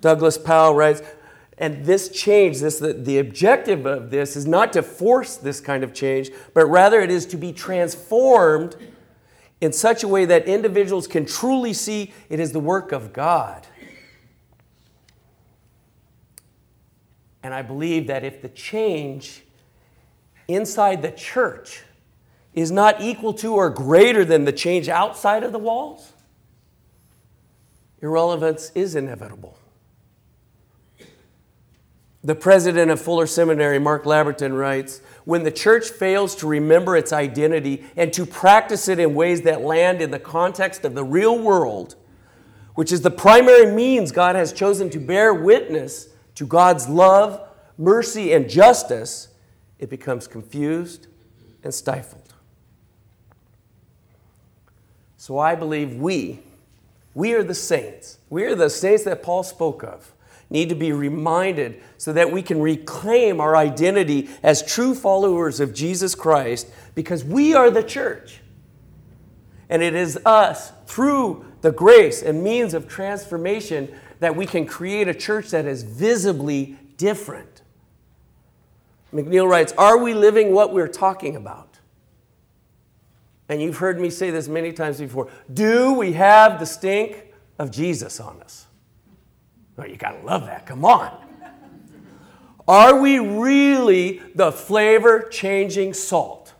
Douglas 0.00 0.36
Powell 0.36 0.74
writes 0.74 1.02
and 1.58 1.84
this 1.84 2.08
change, 2.08 2.60
this, 2.60 2.78
the, 2.78 2.92
the 2.92 3.18
objective 3.18 3.86
of 3.86 4.10
this 4.10 4.36
is 4.36 4.46
not 4.46 4.72
to 4.72 4.82
force 4.82 5.36
this 5.36 5.60
kind 5.60 5.84
of 5.84 5.94
change, 5.94 6.30
but 6.52 6.66
rather 6.66 7.00
it 7.00 7.10
is 7.10 7.26
to 7.26 7.36
be 7.36 7.52
transformed 7.52 8.76
in 9.60 9.72
such 9.72 10.02
a 10.02 10.08
way 10.08 10.24
that 10.24 10.46
individuals 10.46 11.06
can 11.06 11.24
truly 11.24 11.72
see 11.72 12.12
it 12.28 12.40
is 12.40 12.52
the 12.52 12.60
work 12.60 12.90
of 12.92 13.12
God. 13.12 13.66
And 17.44 17.52
I 17.52 17.60
believe 17.60 18.06
that 18.06 18.24
if 18.24 18.40
the 18.40 18.48
change 18.48 19.42
inside 20.48 21.02
the 21.02 21.10
church 21.10 21.82
is 22.54 22.70
not 22.72 23.02
equal 23.02 23.34
to 23.34 23.54
or 23.54 23.68
greater 23.68 24.24
than 24.24 24.46
the 24.46 24.52
change 24.52 24.88
outside 24.88 25.42
of 25.44 25.52
the 25.52 25.58
walls, 25.58 26.14
irrelevance 28.00 28.72
is 28.74 28.94
inevitable. 28.94 29.58
The 32.22 32.34
president 32.34 32.90
of 32.90 32.98
Fuller 32.98 33.26
Seminary, 33.26 33.78
Mark 33.78 34.04
Labberton, 34.04 34.58
writes 34.58 35.02
When 35.26 35.42
the 35.42 35.50
church 35.50 35.90
fails 35.90 36.34
to 36.36 36.46
remember 36.46 36.96
its 36.96 37.12
identity 37.12 37.84
and 37.94 38.10
to 38.14 38.24
practice 38.24 38.88
it 38.88 38.98
in 38.98 39.14
ways 39.14 39.42
that 39.42 39.60
land 39.60 40.00
in 40.00 40.10
the 40.10 40.18
context 40.18 40.86
of 40.86 40.94
the 40.94 41.04
real 41.04 41.38
world, 41.38 41.96
which 42.74 42.90
is 42.90 43.02
the 43.02 43.10
primary 43.10 43.70
means 43.70 44.12
God 44.12 44.34
has 44.34 44.54
chosen 44.54 44.88
to 44.90 44.98
bear 44.98 45.34
witness 45.34 46.08
to 46.34 46.46
God's 46.46 46.88
love, 46.88 47.40
mercy, 47.78 48.32
and 48.32 48.48
justice, 48.48 49.28
it 49.78 49.90
becomes 49.90 50.26
confused 50.26 51.06
and 51.62 51.72
stifled. 51.72 52.34
So 55.16 55.38
I 55.38 55.54
believe 55.54 55.96
we, 55.96 56.40
we 57.14 57.32
are 57.34 57.42
the 57.42 57.54
saints. 57.54 58.18
We 58.28 58.44
are 58.44 58.54
the 58.54 58.68
saints 58.68 59.04
that 59.04 59.22
Paul 59.22 59.42
spoke 59.42 59.82
of 59.82 60.12
need 60.50 60.68
to 60.68 60.74
be 60.74 60.92
reminded 60.92 61.82
so 61.98 62.12
that 62.12 62.30
we 62.30 62.42
can 62.42 62.60
reclaim 62.60 63.40
our 63.40 63.56
identity 63.56 64.28
as 64.42 64.62
true 64.62 64.94
followers 64.94 65.60
of 65.60 65.74
Jesus 65.74 66.14
Christ 66.14 66.68
because 66.94 67.24
we 67.24 67.54
are 67.54 67.70
the 67.70 67.82
church. 67.82 68.40
And 69.68 69.82
it 69.82 69.94
is 69.94 70.18
us, 70.26 70.72
through 70.86 71.44
the 71.62 71.72
grace 71.72 72.22
and 72.22 72.44
means 72.44 72.74
of 72.74 72.86
transformation, 72.86 73.92
that 74.24 74.34
we 74.34 74.46
can 74.46 74.64
create 74.64 75.06
a 75.06 75.12
church 75.12 75.50
that 75.50 75.66
is 75.66 75.82
visibly 75.82 76.78
different. 76.96 77.60
McNeal 79.12 79.46
writes 79.46 79.74
Are 79.76 79.98
we 79.98 80.14
living 80.14 80.54
what 80.54 80.72
we're 80.72 80.88
talking 80.88 81.36
about? 81.36 81.78
And 83.50 83.60
you've 83.60 83.76
heard 83.76 84.00
me 84.00 84.08
say 84.08 84.30
this 84.30 84.48
many 84.48 84.72
times 84.72 84.98
before. 84.98 85.28
Do 85.52 85.92
we 85.92 86.14
have 86.14 86.58
the 86.58 86.64
stink 86.64 87.34
of 87.58 87.70
Jesus 87.70 88.18
on 88.18 88.40
us? 88.40 88.64
Well, 89.76 89.90
you 89.90 89.96
gotta 89.96 90.24
love 90.24 90.46
that. 90.46 90.64
Come 90.64 90.86
on. 90.86 91.14
Are 92.66 92.98
we 92.98 93.18
really 93.18 94.22
the 94.34 94.50
flavor 94.52 95.28
changing 95.30 95.92
salt? 95.92 96.54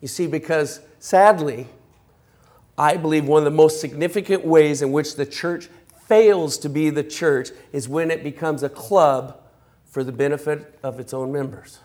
You 0.00 0.08
see, 0.08 0.26
because 0.26 0.80
sadly, 0.98 1.66
I 2.80 2.96
believe 2.96 3.26
one 3.26 3.40
of 3.40 3.44
the 3.44 3.50
most 3.50 3.78
significant 3.78 4.42
ways 4.42 4.80
in 4.80 4.90
which 4.90 5.16
the 5.16 5.26
church 5.26 5.68
fails 6.06 6.56
to 6.60 6.70
be 6.70 6.88
the 6.88 7.04
church 7.04 7.50
is 7.72 7.90
when 7.90 8.10
it 8.10 8.24
becomes 8.24 8.62
a 8.62 8.70
club 8.70 9.38
for 9.84 10.02
the 10.02 10.12
benefit 10.12 10.78
of 10.82 10.98
its 10.98 11.12
own 11.12 11.30
members. 11.30 11.80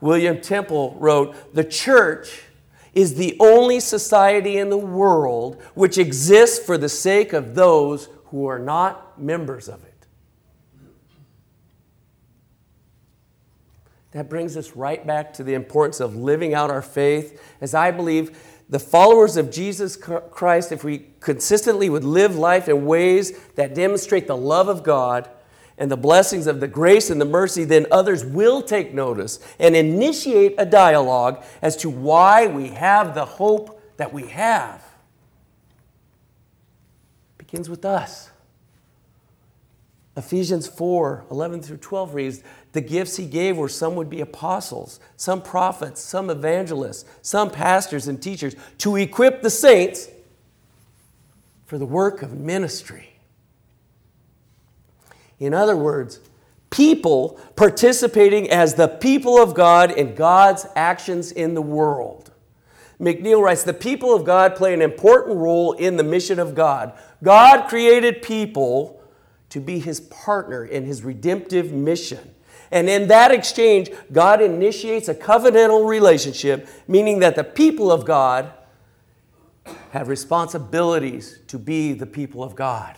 William 0.00 0.40
Temple 0.40 0.96
wrote 0.98 1.54
The 1.54 1.62
church 1.62 2.42
is 2.94 3.14
the 3.14 3.36
only 3.38 3.78
society 3.78 4.58
in 4.58 4.70
the 4.70 4.76
world 4.76 5.62
which 5.74 5.98
exists 5.98 6.58
for 6.58 6.76
the 6.76 6.88
sake 6.88 7.32
of 7.32 7.54
those 7.54 8.08
who 8.26 8.46
are 8.46 8.58
not 8.58 9.22
members 9.22 9.68
of 9.68 9.84
it. 9.84 9.92
That 14.12 14.28
brings 14.28 14.56
us 14.56 14.76
right 14.76 15.06
back 15.06 15.32
to 15.34 15.44
the 15.44 15.54
importance 15.54 16.00
of 16.00 16.16
living 16.16 16.54
out 16.54 16.70
our 16.70 16.82
faith, 16.82 17.40
as 17.60 17.72
I 17.72 17.90
believe 17.90 18.36
the 18.68 18.78
followers 18.78 19.36
of 19.36 19.50
Jesus 19.50 19.96
Christ, 19.96 20.72
if 20.72 20.82
we 20.82 21.06
consistently 21.20 21.90
would 21.90 22.04
live 22.04 22.36
life 22.36 22.68
in 22.68 22.86
ways 22.86 23.38
that 23.54 23.74
demonstrate 23.74 24.26
the 24.26 24.36
love 24.36 24.68
of 24.68 24.82
God 24.82 25.28
and 25.78 25.90
the 25.90 25.96
blessings 25.96 26.46
of 26.46 26.60
the 26.60 26.68
grace 26.68 27.10
and 27.10 27.20
the 27.20 27.26
mercy, 27.26 27.64
then 27.64 27.86
others 27.90 28.24
will 28.24 28.62
take 28.62 28.94
notice 28.94 29.38
and 29.58 29.76
initiate 29.76 30.54
a 30.58 30.64
dialogue 30.64 31.44
as 31.60 31.76
to 31.78 31.90
why 31.90 32.46
we 32.46 32.68
have 32.68 33.14
the 33.14 33.24
hope 33.24 33.80
that 33.96 34.12
we 34.12 34.28
have. 34.28 34.82
It 37.38 37.46
begins 37.46 37.68
with 37.68 37.84
us. 37.84 38.30
Ephesians 40.16 40.66
4 40.66 41.24
11 41.30 41.62
through 41.62 41.78
12 41.78 42.14
reads, 42.14 42.42
The 42.72 42.80
gifts 42.80 43.16
he 43.16 43.26
gave 43.26 43.56
were 43.56 43.68
some 43.68 43.96
would 43.96 44.08
be 44.08 44.20
apostles, 44.20 44.98
some 45.16 45.42
prophets, 45.42 46.00
some 46.00 46.30
evangelists, 46.30 47.04
some 47.20 47.50
pastors 47.50 48.08
and 48.08 48.20
teachers 48.22 48.56
to 48.78 48.96
equip 48.96 49.42
the 49.42 49.50
saints 49.50 50.08
for 51.66 51.78
the 51.78 51.86
work 51.86 52.22
of 52.22 52.32
ministry 52.32 53.12
in 55.42 55.54
other 55.54 55.76
words, 55.76 56.20
people 56.70 57.40
participating 57.56 58.48
as 58.48 58.74
the 58.74 58.86
people 58.86 59.38
of 59.42 59.54
God 59.54 59.90
in 59.90 60.14
God's 60.14 60.66
actions 60.76 61.32
in 61.32 61.54
the 61.54 61.62
world. 61.62 62.30
McNeal 63.00 63.42
writes 63.42 63.64
The 63.64 63.74
people 63.74 64.14
of 64.14 64.24
God 64.24 64.54
play 64.54 64.72
an 64.72 64.80
important 64.80 65.38
role 65.38 65.72
in 65.72 65.96
the 65.96 66.04
mission 66.04 66.38
of 66.38 66.54
God. 66.54 66.92
God 67.24 67.68
created 67.68 68.22
people 68.22 69.02
to 69.48 69.58
be 69.58 69.80
his 69.80 69.98
partner 69.98 70.64
in 70.64 70.84
his 70.84 71.02
redemptive 71.02 71.72
mission. 71.72 72.31
And 72.72 72.88
in 72.88 73.08
that 73.08 73.30
exchange, 73.30 73.90
God 74.10 74.40
initiates 74.40 75.06
a 75.06 75.14
covenantal 75.14 75.86
relationship, 75.86 76.66
meaning 76.88 77.18
that 77.18 77.36
the 77.36 77.44
people 77.44 77.92
of 77.92 78.06
God 78.06 78.50
have 79.90 80.08
responsibilities 80.08 81.38
to 81.48 81.58
be 81.58 81.92
the 81.92 82.06
people 82.06 82.42
of 82.42 82.56
God. 82.56 82.96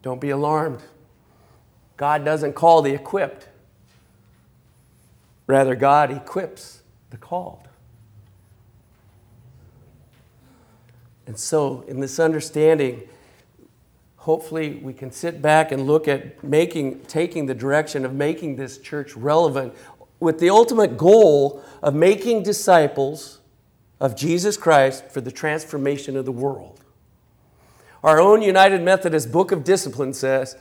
Don't 0.00 0.20
be 0.20 0.30
alarmed. 0.30 0.82
God 1.98 2.24
doesn't 2.24 2.54
call 2.54 2.80
the 2.80 2.94
equipped, 2.94 3.48
rather, 5.46 5.74
God 5.74 6.10
equips 6.10 6.82
the 7.10 7.18
called. 7.18 7.68
And 11.26 11.38
so, 11.38 11.84
in 11.86 12.00
this 12.00 12.18
understanding, 12.18 13.02
hopefully 14.28 14.74
we 14.82 14.92
can 14.92 15.10
sit 15.10 15.40
back 15.40 15.72
and 15.72 15.86
look 15.86 16.06
at 16.06 16.44
making, 16.44 17.00
taking 17.04 17.46
the 17.46 17.54
direction 17.54 18.04
of 18.04 18.12
making 18.12 18.56
this 18.56 18.76
church 18.76 19.16
relevant 19.16 19.72
with 20.20 20.38
the 20.38 20.50
ultimate 20.50 20.98
goal 20.98 21.64
of 21.82 21.94
making 21.94 22.42
disciples 22.42 23.40
of 23.98 24.14
Jesus 24.14 24.58
Christ 24.58 25.06
for 25.06 25.22
the 25.22 25.32
transformation 25.32 26.14
of 26.14 26.26
the 26.26 26.32
world. 26.32 26.78
Our 28.02 28.20
own 28.20 28.42
United 28.42 28.82
Methodist 28.82 29.32
Book 29.32 29.50
of 29.50 29.64
Discipline 29.64 30.12
says, 30.12 30.58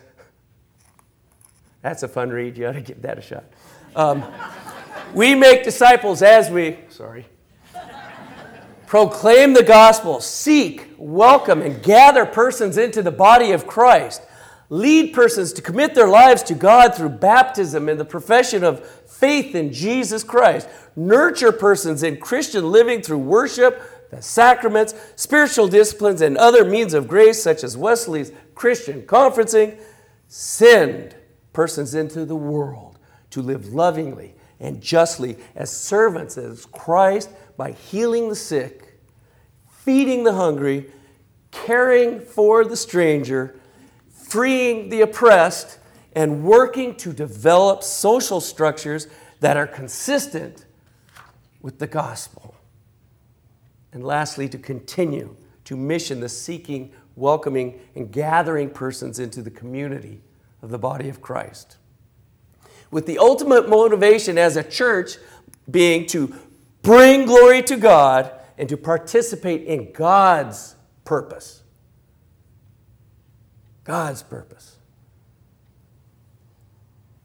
that's 1.82 2.03
a 2.03 2.07
fun 2.07 2.30
read, 2.30 2.57
you 2.57 2.68
ought 2.68 2.72
to 2.72 2.80
give 2.80 3.01
that 3.01 3.18
a 3.18 3.22
shot. 3.22 3.43
Um, 3.97 4.24
we 5.13 5.36
make 5.36 5.65
disciples 5.65 6.22
as 6.22 6.49
we, 6.49 6.78
sorry, 6.88 7.26
proclaim 8.88 9.54
the 9.54 9.64
gospel, 9.64 10.22
seek, 10.22 10.90
welcome, 10.98 11.62
and 11.62 11.84
gather 11.84 12.26
persons 12.26 12.78
into 12.78 13.04
the 13.04 13.12
body 13.12 13.52
of 13.52 13.68
Christ, 13.68 14.22
lead 14.70 15.14
persons 15.14 15.54
to 15.54 15.62
commit 15.62 15.94
their 15.94 16.08
lives 16.08 16.42
to 16.44 16.56
God 16.56 16.96
through 16.96 17.10
baptism 17.10 17.90
and 17.90 18.00
the 18.00 18.06
profession 18.06 18.64
of 18.64 18.88
faith 18.88 19.54
in 19.54 19.74
Jesus 19.74 20.24
Christ, 20.24 20.70
nurture 20.96 21.52
persons 21.52 22.02
in 22.02 22.18
Christian 22.18 22.72
living 22.72 23.02
through 23.02 23.20
worship, 23.20 23.82
the 24.10 24.22
sacraments, 24.22 24.94
spiritual 25.18 25.68
disciplines, 25.68 26.22
and 26.22 26.38
other 26.38 26.64
means 26.64 26.94
of 26.94 27.10
grace, 27.10 27.44
such 27.44 27.66
as 27.66 27.76
Wesley's 27.76 28.32
Christian 28.56 29.02
conferencing, 29.02 29.78
send 30.30 31.14
persons 31.52 31.94
into 31.94 32.24
the 32.24 32.38
world 32.38 32.98
to 33.32 33.42
live 33.42 33.74
lovingly 33.74 34.36
and 34.62 34.82
justly 34.82 35.38
as 35.56 35.76
servants 35.76 36.38
of 36.38 36.72
Christ 36.72 37.30
by 37.58 37.72
healing 37.72 38.30
the 38.30 38.36
sick, 38.36 38.99
feeding 39.68 40.24
the 40.24 40.34
hungry, 40.34 40.91
caring 41.51 42.20
for 42.20 42.64
the 42.64 42.78
stranger, 42.78 43.60
freeing 44.10 44.89
the 44.89 45.01
oppressed, 45.01 45.80
and 46.14 46.43
working 46.43 46.95
to 46.95 47.12
develop 47.12 47.84
social 47.84 48.39
structures 48.39 49.08
that 49.39 49.58
are 49.58 49.68
consistent 49.68 50.66
with 51.62 51.80
the 51.80 51.88
gospel. 51.88 52.55
And 53.91 54.03
lastly, 54.03 54.47
to 54.49 54.58
continue 54.58 55.36
to 55.66 55.76
mission 55.76 56.20
the 56.20 56.30
seeking, 56.30 56.91
welcoming, 57.16 57.80
and 57.95 58.12
gathering 58.12 58.70
persons 58.70 59.20
into 59.20 59.41
the 59.41 59.49
community 59.49 60.22
of 60.62 60.70
the 60.70 60.78
body 60.78 61.10
of 61.10 61.22
Christ. 61.22 61.78
With 62.91 63.05
the 63.05 63.18
ultimate 63.18 63.68
motivation 63.68 64.38
as 64.38 64.55
a 64.55 64.64
church 64.64 65.18
being 65.70 66.05
to 66.08 66.34
bring 66.88 67.26
glory 67.26 67.62
to 67.62 67.76
God 67.76 68.32
and 68.58 68.70
to 68.70 68.78
participate 68.78 69.64
in 69.64 69.92
God's 69.92 70.78
purpose. 71.04 71.62
God's 73.84 74.24
purpose. 74.24 74.78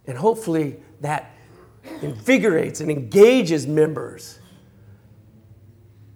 And 0.05 0.19
hopefully 0.19 0.81
that 1.01 1.31
invigorates 2.03 2.81
and 2.81 2.91
engages 2.91 3.69
members 3.69 4.41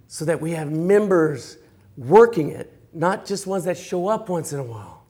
so 0.08 0.24
that 0.24 0.40
we 0.40 0.50
have 0.52 0.72
members 0.72 1.56
working 1.96 2.50
it, 2.50 2.76
not 2.92 3.24
just 3.24 3.46
ones 3.46 3.64
that 3.64 3.78
show 3.78 4.08
up 4.08 4.28
once 4.28 4.52
in 4.52 4.58
a 4.58 4.64
while. 4.64 5.04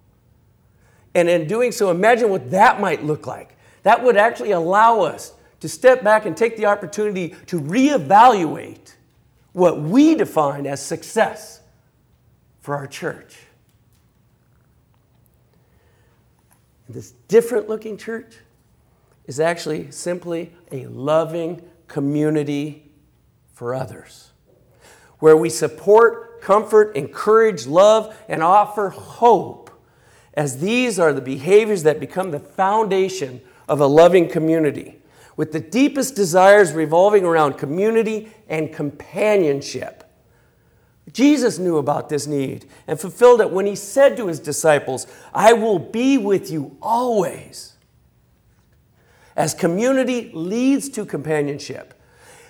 And 1.15 1.31
in 1.31 1.47
doing 1.47 1.73
so, 1.73 1.91
imagine 1.91 2.29
what 2.29 2.51
that 2.51 2.83
might 2.83 3.03
look 3.03 3.27
like. 3.27 3.57
That 3.83 4.05
would 4.05 4.19
actually 4.19 4.51
allow 4.51 5.01
us 5.01 5.33
to 5.67 5.73
step 5.73 6.05
back 6.05 6.27
and 6.27 6.37
take 6.37 6.57
the 6.57 6.65
opportunity 6.65 7.35
to 7.47 7.61
reevaluate 7.61 8.95
what 9.53 9.81
we 9.81 10.15
define 10.15 10.65
as 10.65 10.81
success 10.81 11.61
for 12.61 12.77
our 12.77 12.87
church. 12.87 13.37
This 16.89 17.11
different 17.27 17.69
looking 17.69 17.97
church 17.97 18.37
is 19.27 19.41
actually 19.41 19.91
simply 19.91 20.53
a 20.71 20.87
loving 20.87 21.69
community 21.89 22.89
for 23.53 23.75
others, 23.75 24.31
where 25.19 25.37
we 25.37 25.51
support, 25.51 26.41
comfort, 26.43 26.95
encourage, 26.95 27.67
love, 27.67 28.17
and 28.29 28.41
offer 28.41 28.91
hope, 28.91 29.69
as 30.35 30.61
these 30.61 31.01
are 31.01 31.13
the 31.13 31.21
behaviors 31.21 31.83
that 31.83 31.99
become 31.99 32.31
the 32.31 32.39
foundation 32.39 33.41
of 33.69 33.81
a 33.81 33.87
loving 33.89 34.29
community, 34.29 35.01
with 35.37 35.53
the 35.53 35.61
deepest 35.61 36.15
desires 36.15 36.73
revolving 36.73 37.25
around 37.25 37.55
community 37.55 38.33
and 38.49 38.73
companionship. 38.73 40.05
Jesus 41.13 41.59
knew 41.59 41.77
about 41.77 42.09
this 42.09 42.27
need 42.27 42.67
and 42.87 42.99
fulfilled 42.99 43.41
it 43.41 43.51
when 43.51 43.67
he 43.67 43.77
said 43.77 44.17
to 44.17 44.27
his 44.27 44.41
disciples, 44.41 45.07
I 45.33 45.53
will 45.53 45.79
be 45.79 46.19
with 46.19 46.51
you 46.51 46.77
always. 46.83 47.75
As 49.37 49.55
community 49.55 50.31
leads 50.33 50.89
to 50.91 51.05
companionship, 51.05 51.95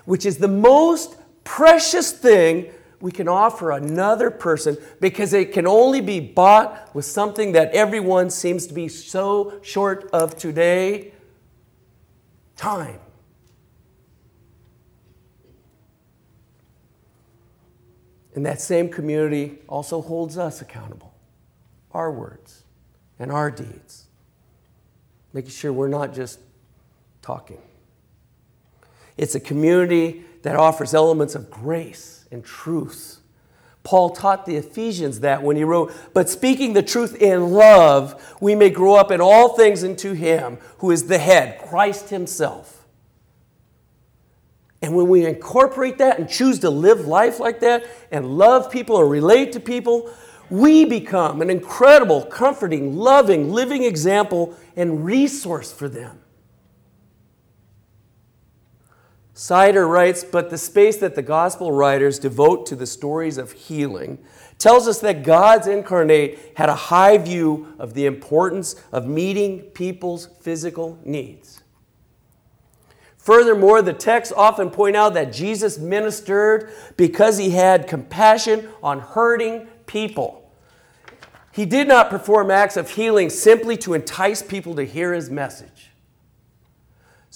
which 0.04 0.24
is 0.24 0.38
the 0.38 0.48
most 0.48 1.16
precious 1.44 2.12
thing 2.12 2.72
we 3.00 3.12
can 3.12 3.28
offer 3.28 3.72
another 3.72 4.30
person 4.30 4.76
because 5.00 5.32
it 5.32 5.52
can 5.52 5.66
only 5.66 6.00
be 6.00 6.18
bought 6.18 6.94
with 6.94 7.04
something 7.04 7.52
that 7.52 7.72
everyone 7.72 8.30
seems 8.30 8.66
to 8.66 8.74
be 8.74 8.88
so 8.88 9.58
short 9.62 10.08
of 10.12 10.36
today 10.36 11.12
time. 12.56 12.98
And 18.34 18.44
that 18.44 18.60
same 18.60 18.90
community 18.90 19.58
also 19.66 20.02
holds 20.02 20.36
us 20.36 20.60
accountable, 20.60 21.14
our 21.92 22.12
words 22.12 22.64
and 23.18 23.32
our 23.32 23.50
deeds, 23.50 24.06
making 25.32 25.52
sure 25.52 25.72
we're 25.72 25.88
not 25.88 26.14
just 26.14 26.38
talking. 27.22 27.62
It's 29.16 29.34
a 29.34 29.40
community 29.40 30.24
that 30.42 30.54
offers 30.54 30.92
elements 30.92 31.34
of 31.34 31.50
grace 31.50 32.26
and 32.30 32.44
truth. 32.44 33.20
Paul 33.86 34.10
taught 34.10 34.46
the 34.46 34.56
Ephesians 34.56 35.20
that 35.20 35.44
when 35.44 35.54
he 35.54 35.62
wrote, 35.62 35.92
But 36.12 36.28
speaking 36.28 36.72
the 36.72 36.82
truth 36.82 37.14
in 37.22 37.52
love, 37.52 38.36
we 38.40 38.56
may 38.56 38.68
grow 38.68 38.96
up 38.96 39.12
in 39.12 39.20
all 39.20 39.50
things 39.50 39.84
into 39.84 40.12
him 40.12 40.58
who 40.78 40.90
is 40.90 41.06
the 41.06 41.18
head, 41.18 41.60
Christ 41.60 42.10
himself. 42.10 42.84
And 44.82 44.96
when 44.96 45.06
we 45.06 45.24
incorporate 45.24 45.98
that 45.98 46.18
and 46.18 46.28
choose 46.28 46.58
to 46.60 46.70
live 46.70 47.06
life 47.06 47.38
like 47.38 47.60
that 47.60 47.86
and 48.10 48.36
love 48.36 48.72
people 48.72 49.00
and 49.00 49.08
relate 49.08 49.52
to 49.52 49.60
people, 49.60 50.12
we 50.50 50.84
become 50.84 51.40
an 51.40 51.48
incredible, 51.48 52.24
comforting, 52.24 52.96
loving, 52.96 53.52
living 53.52 53.84
example 53.84 54.56
and 54.74 55.04
resource 55.04 55.70
for 55.70 55.88
them. 55.88 56.18
Sider 59.38 59.86
writes, 59.86 60.24
but 60.24 60.48
the 60.48 60.56
space 60.56 60.96
that 60.96 61.14
the 61.14 61.20
gospel 61.20 61.70
writers 61.70 62.18
devote 62.18 62.64
to 62.64 62.74
the 62.74 62.86
stories 62.86 63.36
of 63.36 63.52
healing 63.52 64.16
tells 64.56 64.88
us 64.88 65.00
that 65.00 65.24
God's 65.24 65.66
incarnate 65.66 66.38
had 66.54 66.70
a 66.70 66.74
high 66.74 67.18
view 67.18 67.74
of 67.78 67.92
the 67.92 68.06
importance 68.06 68.76
of 68.92 69.06
meeting 69.06 69.60
people's 69.74 70.30
physical 70.40 70.98
needs. 71.04 71.62
Furthermore, 73.18 73.82
the 73.82 73.92
texts 73.92 74.32
often 74.34 74.70
point 74.70 74.96
out 74.96 75.12
that 75.12 75.34
Jesus 75.34 75.76
ministered 75.76 76.72
because 76.96 77.36
he 77.36 77.50
had 77.50 77.86
compassion 77.86 78.70
on 78.82 79.00
hurting 79.00 79.66
people. 79.84 80.50
He 81.52 81.66
did 81.66 81.86
not 81.86 82.08
perform 82.08 82.50
acts 82.50 82.78
of 82.78 82.88
healing 82.88 83.28
simply 83.28 83.76
to 83.78 83.92
entice 83.92 84.40
people 84.40 84.74
to 84.76 84.84
hear 84.84 85.12
his 85.12 85.28
message. 85.28 85.75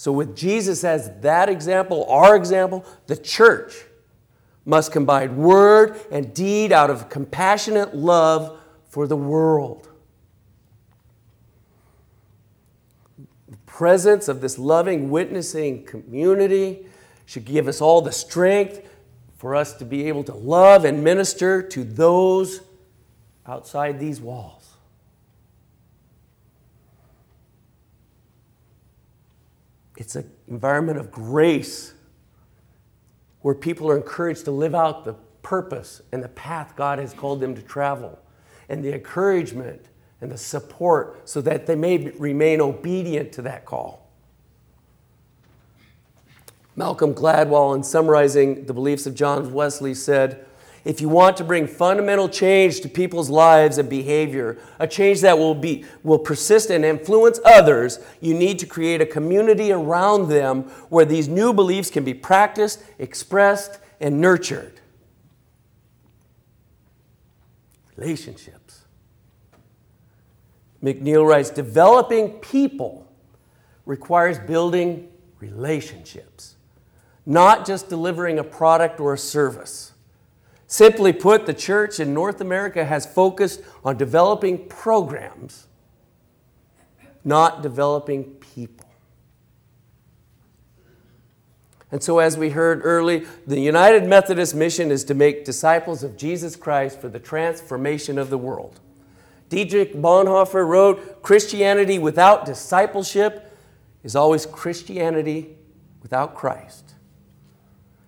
So, 0.01 0.11
with 0.11 0.35
Jesus 0.35 0.83
as 0.83 1.11
that 1.21 1.47
example, 1.47 2.07
our 2.09 2.35
example, 2.35 2.83
the 3.05 3.15
church 3.15 3.83
must 4.65 4.91
combine 4.91 5.37
word 5.37 6.01
and 6.09 6.33
deed 6.33 6.71
out 6.71 6.89
of 6.89 7.07
compassionate 7.07 7.95
love 7.95 8.59
for 8.89 9.05
the 9.05 9.15
world. 9.15 9.87
The 13.47 13.57
presence 13.67 14.27
of 14.27 14.41
this 14.41 14.57
loving, 14.57 15.11
witnessing 15.11 15.85
community 15.85 16.87
should 17.27 17.45
give 17.45 17.67
us 17.67 17.79
all 17.79 18.01
the 18.01 18.11
strength 18.11 18.81
for 19.37 19.55
us 19.55 19.73
to 19.73 19.85
be 19.85 20.07
able 20.07 20.23
to 20.23 20.33
love 20.33 20.83
and 20.83 21.03
minister 21.03 21.61
to 21.61 21.83
those 21.83 22.61
outside 23.45 23.99
these 23.99 24.19
walls. 24.19 24.60
It's 30.01 30.15
an 30.15 30.27
environment 30.47 30.97
of 30.97 31.11
grace 31.11 31.93
where 33.41 33.53
people 33.53 33.87
are 33.87 33.95
encouraged 33.95 34.45
to 34.45 34.51
live 34.51 34.73
out 34.73 35.05
the 35.05 35.13
purpose 35.43 36.01
and 36.11 36.23
the 36.23 36.29
path 36.29 36.75
God 36.75 36.97
has 36.97 37.13
called 37.13 37.39
them 37.39 37.53
to 37.53 37.61
travel, 37.61 38.17
and 38.67 38.83
the 38.83 38.95
encouragement 38.95 39.89
and 40.19 40.31
the 40.31 40.39
support 40.39 41.29
so 41.29 41.39
that 41.41 41.67
they 41.67 41.75
may 41.75 42.09
remain 42.17 42.61
obedient 42.61 43.31
to 43.33 43.43
that 43.43 43.65
call. 43.65 44.09
Malcolm 46.75 47.13
Gladwell, 47.13 47.75
in 47.75 47.83
summarizing 47.83 48.65
the 48.65 48.73
beliefs 48.73 49.05
of 49.05 49.13
John 49.13 49.53
Wesley, 49.53 49.93
said, 49.93 50.47
if 50.83 50.99
you 50.99 51.09
want 51.09 51.37
to 51.37 51.43
bring 51.43 51.67
fundamental 51.67 52.27
change 52.27 52.81
to 52.81 52.89
people's 52.89 53.29
lives 53.29 53.77
and 53.77 53.87
behavior, 53.87 54.57
a 54.79 54.87
change 54.87 55.21
that 55.21 55.37
will, 55.37 55.53
be, 55.53 55.85
will 56.03 56.17
persist 56.17 56.71
and 56.71 56.83
influence 56.83 57.39
others, 57.45 57.99
you 58.19 58.33
need 58.33 58.57
to 58.59 58.65
create 58.65 58.99
a 58.99 59.05
community 59.05 59.71
around 59.71 60.29
them 60.29 60.63
where 60.89 61.05
these 61.05 61.27
new 61.27 61.53
beliefs 61.53 61.91
can 61.91 62.03
be 62.03 62.13
practiced, 62.13 62.83
expressed, 62.97 63.79
and 63.99 64.19
nurtured. 64.19 64.79
Relationships. 67.95 68.81
McNeal 70.83 71.27
writes 71.27 71.51
developing 71.51 72.39
people 72.39 73.07
requires 73.85 74.39
building 74.39 75.09
relationships, 75.39 76.55
not 77.25 77.67
just 77.67 77.89
delivering 77.89 78.39
a 78.39 78.43
product 78.43 78.99
or 78.99 79.13
a 79.13 79.17
service. 79.17 79.90
Simply 80.71 81.11
put, 81.11 81.47
the 81.47 81.53
church 81.53 81.99
in 81.99 82.13
North 82.13 82.39
America 82.39 82.85
has 82.85 83.05
focused 83.05 83.59
on 83.83 83.97
developing 83.97 84.69
programs, 84.69 85.67
not 87.25 87.61
developing 87.61 88.23
people. 88.35 88.87
And 91.91 92.01
so, 92.01 92.19
as 92.19 92.37
we 92.37 92.51
heard 92.51 92.79
early, 92.85 93.25
the 93.45 93.59
United 93.59 94.05
Methodist 94.05 94.55
mission 94.55 94.91
is 94.91 95.03
to 95.03 95.13
make 95.13 95.43
disciples 95.43 96.03
of 96.03 96.15
Jesus 96.15 96.55
Christ 96.55 97.01
for 97.01 97.09
the 97.09 97.19
transformation 97.19 98.17
of 98.17 98.29
the 98.29 98.37
world. 98.37 98.79
Dietrich 99.49 99.93
Bonhoeffer 99.93 100.65
wrote 100.65 101.21
Christianity 101.21 101.99
without 101.99 102.45
discipleship 102.45 103.57
is 104.05 104.15
always 104.15 104.45
Christianity 104.45 105.57
without 106.01 106.33
Christ. 106.33 106.93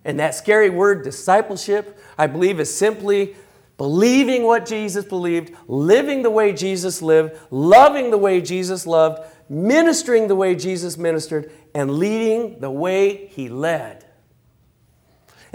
And 0.06 0.18
that 0.22 0.34
scary 0.34 0.70
word, 0.70 1.04
discipleship, 1.04 2.00
I 2.18 2.28
believe 2.28 2.60
is 2.60 2.76
simply 2.76 3.36
believing 3.78 4.44
what 4.44 4.66
Jesus 4.66 5.06
believed, 5.06 5.54
living 5.68 6.22
the 6.22 6.30
way 6.30 6.54
Jesus 6.54 7.02
lived, 7.02 7.38
loving 7.52 8.12
the 8.12 8.18
way 8.18 8.42
Jesus 8.42 8.86
loved, 8.86 9.22
ministering 9.50 10.28
the 10.28 10.36
way 10.36 10.56
Jesus 10.56 10.98
ministered, 10.98 11.52
and 11.74 11.92
leading 11.98 12.60
the 12.60 12.72
way 12.72 13.28
he 13.28 13.50
led. 13.50 14.06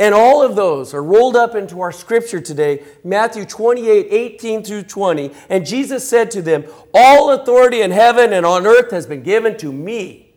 And 0.01 0.15
all 0.15 0.43
of 0.43 0.55
those 0.55 0.95
are 0.95 1.03
rolled 1.03 1.35
up 1.35 1.57
into 1.57 1.81
our 1.81 1.91
scripture 1.91 2.41
today, 2.41 2.85
Matthew 3.03 3.45
28 3.45 4.07
18 4.11 4.63
through 4.63 4.83
20. 4.85 5.33
And 5.49 5.67
Jesus 5.67 6.09
said 6.09 6.31
to 6.33 6.43
them, 6.43 6.65
All 6.95 7.33
authority 7.33 7.81
in 7.81 7.91
heaven 7.91 8.33
and 8.33 8.47
on 8.47 8.65
earth 8.65 8.93
has 8.93 9.07
been 9.07 9.25
given 9.25 9.57
to 9.59 9.73
me. 9.73 10.35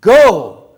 Go, 0.00 0.70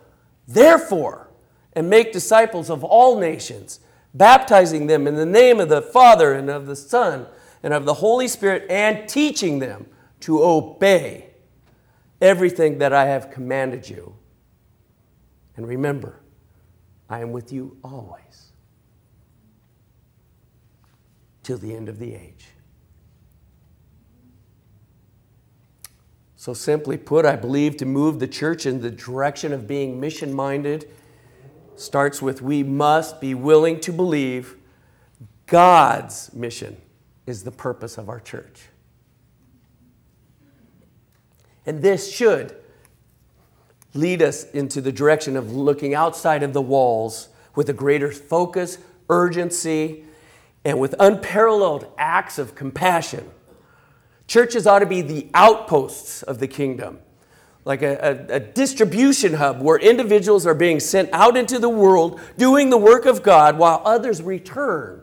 therefore, 0.48 1.28
and 1.74 1.88
make 1.88 2.12
disciples 2.12 2.68
of 2.68 2.82
all 2.82 3.18
nations 3.18 3.78
baptizing 4.14 4.86
them 4.86 5.06
in 5.06 5.16
the 5.16 5.26
name 5.26 5.60
of 5.60 5.68
the 5.68 5.82
Father 5.82 6.32
and 6.32 6.48
of 6.48 6.66
the 6.66 6.76
Son 6.76 7.26
and 7.62 7.74
of 7.74 7.84
the 7.84 7.94
Holy 7.94 8.28
Spirit, 8.28 8.66
and 8.68 9.08
teaching 9.08 9.58
them 9.58 9.86
to 10.20 10.42
obey 10.42 11.30
everything 12.20 12.78
that 12.78 12.92
I 12.92 13.06
have 13.06 13.30
commanded 13.30 13.88
you. 13.88 14.16
And 15.56 15.66
remember, 15.66 16.20
I 17.08 17.20
am 17.20 17.32
with 17.32 17.52
you 17.52 17.78
always 17.82 18.52
till 21.42 21.58
the 21.58 21.74
end 21.74 21.88
of 21.88 21.98
the 21.98 22.14
age. 22.14 22.48
So, 26.36 26.52
simply 26.52 26.98
put, 26.98 27.24
I 27.24 27.36
believe 27.36 27.78
to 27.78 27.86
move 27.86 28.18
the 28.20 28.28
church 28.28 28.66
in 28.66 28.82
the 28.82 28.90
direction 28.90 29.54
of 29.54 29.66
being 29.66 29.98
mission 29.98 30.34
minded 30.34 30.90
starts 31.76 32.22
with 32.22 32.42
we 32.42 32.62
must 32.62 33.20
be 33.20 33.34
willing 33.34 33.80
to 33.80 33.92
believe 33.92 34.56
God's 35.46 36.32
mission 36.32 36.76
is 37.26 37.44
the 37.44 37.50
purpose 37.50 37.98
of 37.98 38.08
our 38.08 38.20
church. 38.20 38.68
And 41.66 41.82
this 41.82 42.12
should 42.12 42.54
lead 43.94 44.20
us 44.20 44.50
into 44.50 44.80
the 44.80 44.92
direction 44.92 45.36
of 45.36 45.52
looking 45.52 45.94
outside 45.94 46.42
of 46.42 46.52
the 46.52 46.62
walls 46.62 47.28
with 47.54 47.68
a 47.68 47.72
greater 47.72 48.10
focus, 48.10 48.78
urgency, 49.08 50.04
and 50.64 50.80
with 50.80 50.94
unparalleled 50.98 51.86
acts 51.96 52.38
of 52.38 52.54
compassion. 52.54 53.30
Churches 54.26 54.66
ought 54.66 54.80
to 54.80 54.86
be 54.86 55.02
the 55.02 55.28
outposts 55.34 56.22
of 56.22 56.38
the 56.38 56.48
kingdom 56.48 56.98
like 57.64 57.82
a, 57.82 58.28
a, 58.30 58.36
a, 58.36 58.40
distribution 58.40 59.34
hub 59.34 59.62
where 59.62 59.78
individuals 59.78 60.46
are 60.46 60.54
being 60.54 60.78
sent 60.78 61.08
out 61.12 61.36
into 61.36 61.58
the 61.58 61.68
world 61.68 62.20
doing 62.36 62.68
the 62.68 62.76
work 62.76 63.06
of 63.06 63.22
God 63.22 63.56
while 63.56 63.80
others 63.84 64.20
return 64.20 65.02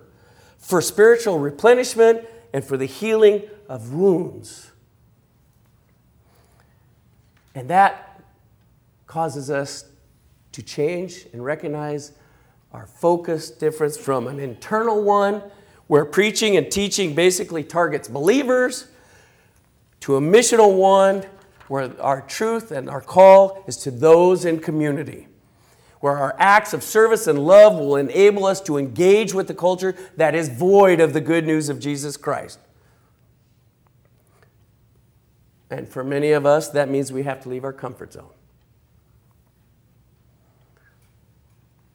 for 0.59 0.79
spiritual 0.81 1.39
replenishment 1.39 2.23
and 2.53 2.63
for 2.63 2.77
the 2.77 2.85
healing 2.85 3.43
of 3.67 3.93
wounds. 3.93 4.71
And 7.55 7.69
that 7.69 8.21
causes 9.07 9.49
us 9.49 9.85
to 10.51 10.61
change 10.61 11.25
and 11.33 11.43
recognize 11.43 12.11
our 12.71 12.85
focus 12.85 13.49
difference 13.49 13.97
from 13.97 14.27
an 14.27 14.39
internal 14.39 15.01
one 15.03 15.41
where 15.87 16.05
preaching 16.05 16.55
and 16.55 16.71
teaching 16.71 17.15
basically 17.15 17.63
targets 17.63 18.07
believers 18.07 18.87
to 20.01 20.15
a 20.15 20.21
missional 20.21 20.77
one 20.77 21.25
where 21.71 21.89
our 22.01 22.19
truth 22.19 22.69
and 22.69 22.89
our 22.89 22.99
call 22.99 23.63
is 23.65 23.77
to 23.77 23.89
those 23.89 24.43
in 24.43 24.59
community, 24.59 25.29
where 26.01 26.17
our 26.17 26.35
acts 26.37 26.73
of 26.73 26.83
service 26.83 27.27
and 27.27 27.39
love 27.39 27.79
will 27.79 27.95
enable 27.95 28.45
us 28.45 28.59
to 28.59 28.77
engage 28.77 29.33
with 29.33 29.47
the 29.47 29.53
culture 29.53 29.95
that 30.17 30.35
is 30.35 30.49
void 30.49 30.99
of 30.99 31.13
the 31.13 31.21
good 31.21 31.47
news 31.47 31.69
of 31.69 31.79
Jesus 31.79 32.17
Christ. 32.17 32.59
And 35.69 35.87
for 35.87 36.03
many 36.03 36.33
of 36.33 36.45
us, 36.45 36.67
that 36.67 36.89
means 36.89 37.13
we 37.13 37.23
have 37.23 37.41
to 37.43 37.47
leave 37.47 37.63
our 37.63 37.71
comfort 37.71 38.11
zone. 38.11 38.33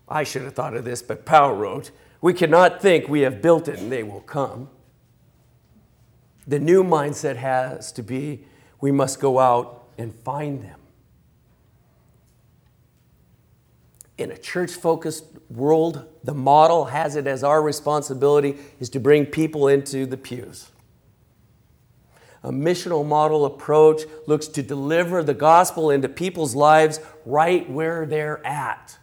I 0.08 0.24
should 0.24 0.44
have 0.44 0.54
thought 0.54 0.74
of 0.74 0.86
this, 0.86 1.02
but 1.02 1.26
Powell 1.26 1.54
wrote, 1.54 1.90
We 2.22 2.32
cannot 2.32 2.80
think 2.80 3.08
we 3.08 3.20
have 3.20 3.42
built 3.42 3.68
it 3.68 3.78
and 3.78 3.92
they 3.92 4.02
will 4.02 4.22
come. 4.22 4.70
The 6.46 6.58
new 6.58 6.82
mindset 6.82 7.36
has 7.36 7.92
to 7.92 8.02
be 8.02 8.46
we 8.80 8.92
must 8.92 9.20
go 9.20 9.38
out 9.38 9.88
and 9.98 10.14
find 10.14 10.62
them. 10.62 10.80
In 14.18 14.30
a 14.30 14.36
church 14.36 14.72
focused 14.72 15.24
world, 15.50 16.06
the 16.24 16.34
model 16.34 16.86
has 16.86 17.16
it 17.16 17.26
as 17.26 17.44
our 17.44 17.60
responsibility 17.62 18.56
is 18.80 18.88
to 18.90 19.00
bring 19.00 19.26
people 19.26 19.68
into 19.68 20.06
the 20.06 20.16
pews. 20.16 20.70
A 22.42 22.50
missional 22.50 23.04
model 23.04 23.44
approach 23.44 24.02
looks 24.26 24.46
to 24.48 24.62
deliver 24.62 25.22
the 25.22 25.34
gospel 25.34 25.90
into 25.90 26.08
people's 26.08 26.54
lives 26.54 27.00
right 27.24 27.68
where 27.68 28.06
they're 28.06 28.44
at. 28.46 28.98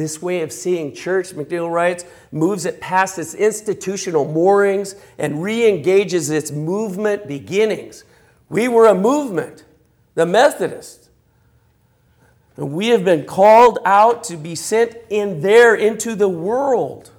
This 0.00 0.22
way 0.22 0.40
of 0.40 0.50
seeing 0.50 0.94
church, 0.94 1.32
McNeal 1.32 1.70
writes, 1.70 2.06
moves 2.32 2.64
it 2.64 2.80
past 2.80 3.18
its 3.18 3.34
institutional 3.34 4.24
moorings 4.24 4.94
and 5.18 5.42
re 5.42 5.68
engages 5.68 6.30
its 6.30 6.50
movement 6.50 7.28
beginnings. 7.28 8.04
We 8.48 8.66
were 8.66 8.86
a 8.86 8.94
movement, 8.94 9.66
the 10.14 10.24
Methodists. 10.24 11.10
And 12.56 12.72
we 12.72 12.86
have 12.86 13.04
been 13.04 13.26
called 13.26 13.78
out 13.84 14.24
to 14.24 14.38
be 14.38 14.54
sent 14.54 14.96
in 15.10 15.42
there 15.42 15.74
into 15.74 16.14
the 16.14 16.30
world. 16.30 17.10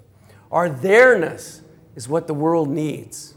Our 0.51 0.67
there-ness 0.67 1.61
is 1.95 2.09
what 2.09 2.25
the 2.25 2.33
world 2.33 2.67
needs. 2.67 3.35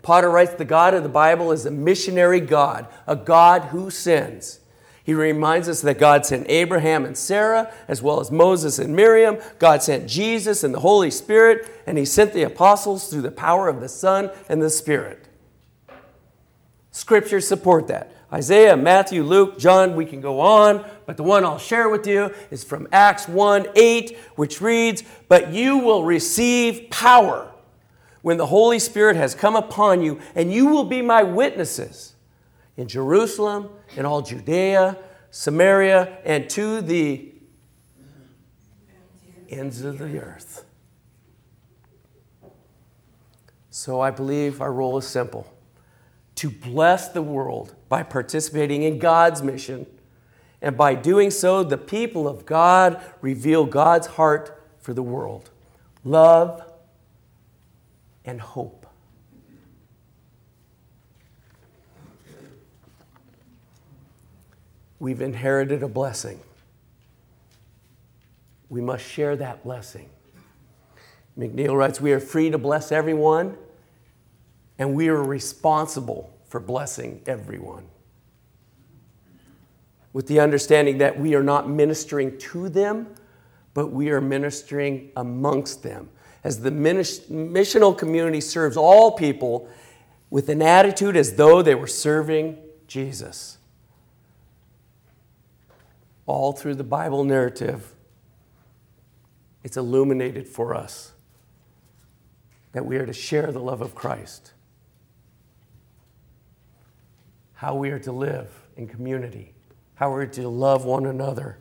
Potter 0.00 0.30
writes 0.30 0.54
the 0.54 0.64
God 0.64 0.94
of 0.94 1.02
the 1.02 1.10
Bible 1.10 1.52
is 1.52 1.66
a 1.66 1.70
missionary 1.70 2.40
God, 2.40 2.86
a 3.06 3.16
God 3.16 3.64
who 3.64 3.90
sends. 3.90 4.60
He 5.04 5.14
reminds 5.14 5.68
us 5.68 5.80
that 5.80 5.98
God 5.98 6.24
sent 6.24 6.48
Abraham 6.48 7.04
and 7.04 7.16
Sarah, 7.16 7.72
as 7.88 8.00
well 8.02 8.20
as 8.20 8.30
Moses 8.30 8.78
and 8.78 8.94
Miriam. 8.94 9.38
God 9.58 9.82
sent 9.82 10.08
Jesus 10.08 10.62
and 10.62 10.72
the 10.72 10.80
Holy 10.80 11.10
Spirit, 11.10 11.68
and 11.86 11.98
He 11.98 12.04
sent 12.04 12.32
the 12.32 12.44
apostles 12.44 13.08
through 13.08 13.22
the 13.22 13.32
power 13.32 13.68
of 13.68 13.80
the 13.80 13.88
Son 13.88 14.30
and 14.48 14.62
the 14.62 14.70
Spirit. 14.70 15.26
Scriptures 16.92 17.48
support 17.48 17.88
that. 17.88 18.14
Isaiah, 18.32 18.76
Matthew, 18.76 19.24
Luke, 19.24 19.58
John, 19.58 19.96
we 19.96 20.06
can 20.06 20.20
go 20.20 20.40
on, 20.40 20.88
but 21.04 21.16
the 21.16 21.22
one 21.22 21.44
I'll 21.44 21.58
share 21.58 21.88
with 21.88 22.06
you 22.06 22.32
is 22.50 22.64
from 22.64 22.88
Acts 22.92 23.28
1 23.28 23.66
8, 23.74 24.16
which 24.36 24.60
reads, 24.60 25.02
But 25.28 25.52
you 25.52 25.78
will 25.78 26.04
receive 26.04 26.88
power 26.90 27.50
when 28.22 28.36
the 28.36 28.46
Holy 28.46 28.78
Spirit 28.78 29.16
has 29.16 29.34
come 29.34 29.56
upon 29.56 30.00
you, 30.00 30.20
and 30.34 30.52
you 30.52 30.68
will 30.68 30.84
be 30.84 31.02
my 31.02 31.24
witnesses 31.24 32.11
in 32.76 32.88
Jerusalem 32.88 33.68
in 33.96 34.06
all 34.06 34.22
Judea, 34.22 34.96
Samaria, 35.30 36.18
and 36.24 36.48
to 36.50 36.80
the 36.80 37.32
ends 39.48 39.82
of 39.82 39.98
the 39.98 40.20
earth. 40.20 40.64
So 43.70 44.00
I 44.00 44.10
believe 44.10 44.60
our 44.60 44.72
role 44.72 44.98
is 44.98 45.06
simple 45.06 45.52
to 46.36 46.50
bless 46.50 47.08
the 47.08 47.22
world 47.22 47.74
by 47.88 48.02
participating 48.02 48.82
in 48.82 48.98
God's 48.98 49.42
mission 49.42 49.86
And 50.62 50.76
by 50.76 50.94
doing 50.94 51.32
so, 51.32 51.64
the 51.64 51.76
people 51.76 52.28
of 52.28 52.46
God 52.46 53.02
reveal 53.20 53.66
God's 53.66 54.06
heart 54.06 54.62
for 54.80 54.94
the 54.94 55.02
world 55.02 55.50
love 56.04 56.62
and 58.24 58.40
hope. 58.40 58.81
We've 65.02 65.20
inherited 65.20 65.82
a 65.82 65.88
blessing. 65.88 66.38
We 68.68 68.80
must 68.80 69.04
share 69.04 69.34
that 69.34 69.64
blessing. 69.64 70.08
McNeal 71.36 71.76
writes, 71.76 72.00
We 72.00 72.12
are 72.12 72.20
free 72.20 72.50
to 72.50 72.56
bless 72.56 72.92
everyone, 72.92 73.56
and 74.78 74.94
we 74.94 75.08
are 75.08 75.20
responsible 75.20 76.32
for 76.46 76.60
blessing 76.60 77.20
everyone. 77.26 77.86
With 80.12 80.28
the 80.28 80.38
understanding 80.38 80.98
that 80.98 81.18
we 81.18 81.34
are 81.34 81.42
not 81.42 81.68
ministering 81.68 82.38
to 82.38 82.68
them, 82.68 83.08
but 83.74 83.88
we 83.88 84.10
are 84.10 84.20
ministering 84.20 85.10
amongst 85.16 85.82
them. 85.82 86.10
As 86.44 86.60
the 86.60 86.70
missional 86.70 87.98
community 87.98 88.40
serves 88.40 88.76
all 88.76 89.10
people 89.10 89.68
with 90.30 90.48
an 90.48 90.62
attitude 90.62 91.16
as 91.16 91.34
though 91.34 91.60
they 91.60 91.74
were 91.74 91.88
serving 91.88 92.56
Jesus. 92.86 93.58
All 96.26 96.52
through 96.52 96.76
the 96.76 96.84
Bible 96.84 97.24
narrative, 97.24 97.94
it's 99.64 99.76
illuminated 99.76 100.48
for 100.48 100.74
us 100.74 101.12
that 102.72 102.86
we 102.86 102.96
are 102.96 103.06
to 103.06 103.12
share 103.12 103.52
the 103.52 103.60
love 103.60 103.80
of 103.80 103.94
Christ, 103.94 104.52
how 107.54 107.74
we 107.74 107.90
are 107.90 107.98
to 108.00 108.12
live 108.12 108.50
in 108.76 108.86
community, 108.86 109.52
how 109.94 110.10
we're 110.10 110.26
to 110.26 110.48
love 110.48 110.84
one 110.84 111.06
another, 111.06 111.58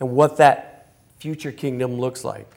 and 0.00 0.10
what 0.10 0.36
that 0.38 0.94
future 1.18 1.52
kingdom 1.52 1.98
looks 1.98 2.24
like. 2.24 2.50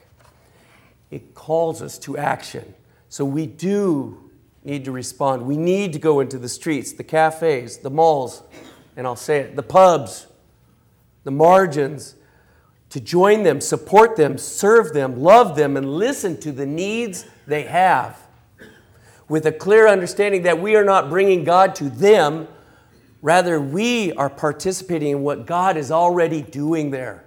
It 1.11 1.35
calls 1.35 1.81
us 1.81 1.99
to 1.99 2.17
action. 2.17 2.73
So 3.09 3.23
we 3.23 3.45
do 3.45 4.31
need 4.63 4.83
to 4.85 4.91
respond. 4.91 5.43
We 5.43 5.55
need 5.55 5.93
to 5.93 5.99
go 5.99 6.19
into 6.19 6.39
the 6.39 6.49
streets, 6.49 6.91
the 6.93 7.03
cafes, 7.03 7.77
the 7.77 7.91
malls, 7.91 8.41
and 8.97 9.05
I'll 9.05 9.15
say 9.15 9.39
it, 9.39 9.55
the 9.55 9.63
pubs, 9.63 10.25
the 11.25 11.31
margins, 11.31 12.15
to 12.91 13.01
join 13.01 13.43
them, 13.43 13.59
support 13.59 14.15
them, 14.15 14.37
serve 14.37 14.93
them, 14.93 15.19
love 15.19 15.57
them, 15.57 15.75
and 15.75 15.97
listen 15.97 16.39
to 16.39 16.53
the 16.53 16.65
needs 16.65 17.25
they 17.45 17.63
have 17.63 18.25
with 19.27 19.45
a 19.45 19.51
clear 19.51 19.87
understanding 19.87 20.43
that 20.43 20.61
we 20.61 20.75
are 20.75 20.83
not 20.83 21.09
bringing 21.09 21.43
God 21.43 21.75
to 21.75 21.89
them, 21.89 22.47
rather, 23.21 23.59
we 23.59 24.13
are 24.13 24.29
participating 24.29 25.11
in 25.11 25.21
what 25.21 25.45
God 25.45 25.77
is 25.77 25.91
already 25.91 26.41
doing 26.41 26.91
there. 26.91 27.23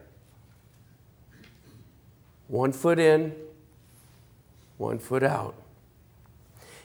One 2.46 2.72
foot 2.72 2.99
in, 2.99 3.34
one 4.76 4.99
foot 4.99 5.22
out. 5.22 5.55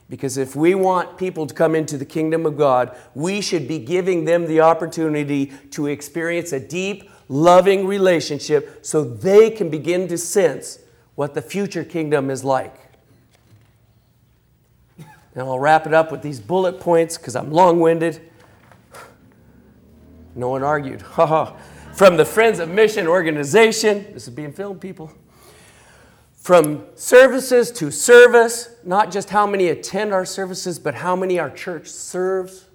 Because 0.09 0.37
if 0.37 0.55
we 0.55 0.75
want 0.75 1.17
people 1.17 1.47
to 1.47 1.53
come 1.53 1.75
into 1.75 1.97
the 1.97 2.05
kingdom 2.05 2.45
of 2.45 2.57
God, 2.57 2.95
we 3.15 3.41
should 3.41 3.67
be 3.67 3.79
giving 3.79 4.25
them 4.25 4.45
the 4.45 4.61
opportunity 4.61 5.47
to 5.71 5.87
experience 5.87 6.51
a 6.51 6.59
deep, 6.59 7.09
loving 7.29 7.87
relationship 7.87 8.85
so 8.85 9.03
they 9.03 9.49
can 9.49 9.69
begin 9.69 10.07
to 10.09 10.17
sense 10.17 10.79
what 11.15 11.33
the 11.33 11.41
future 11.41 11.83
kingdom 11.83 12.29
is 12.29 12.43
like. 12.43 12.75
And 15.35 15.41
I'll 15.47 15.59
wrap 15.59 15.87
it 15.87 15.93
up 15.93 16.11
with 16.11 16.21
these 16.21 16.39
bullet 16.39 16.79
points 16.79 17.17
because 17.17 17.35
I'm 17.35 17.51
long 17.51 17.79
winded. 17.79 18.29
No 20.35 20.49
one 20.49 20.63
argued. 20.63 21.01
From 21.93 22.17
the 22.17 22.25
Friends 22.25 22.59
of 22.59 22.69
Mission 22.69 23.07
organization, 23.07 24.13
this 24.13 24.27
is 24.27 24.33
being 24.33 24.51
filmed, 24.51 24.81
people. 24.81 25.11
From 26.43 26.87
services 26.95 27.71
to 27.71 27.89
service, 27.89 28.67
not 28.83 29.13
just 29.13 29.29
how 29.29 29.47
many 29.47 29.69
attend 29.69 30.13
our 30.13 30.25
services, 30.25 30.77
but 30.77 30.95
how 30.95 31.15
many 31.15 31.39
our 31.39 31.49
church 31.49 31.87
serves. 31.87 32.65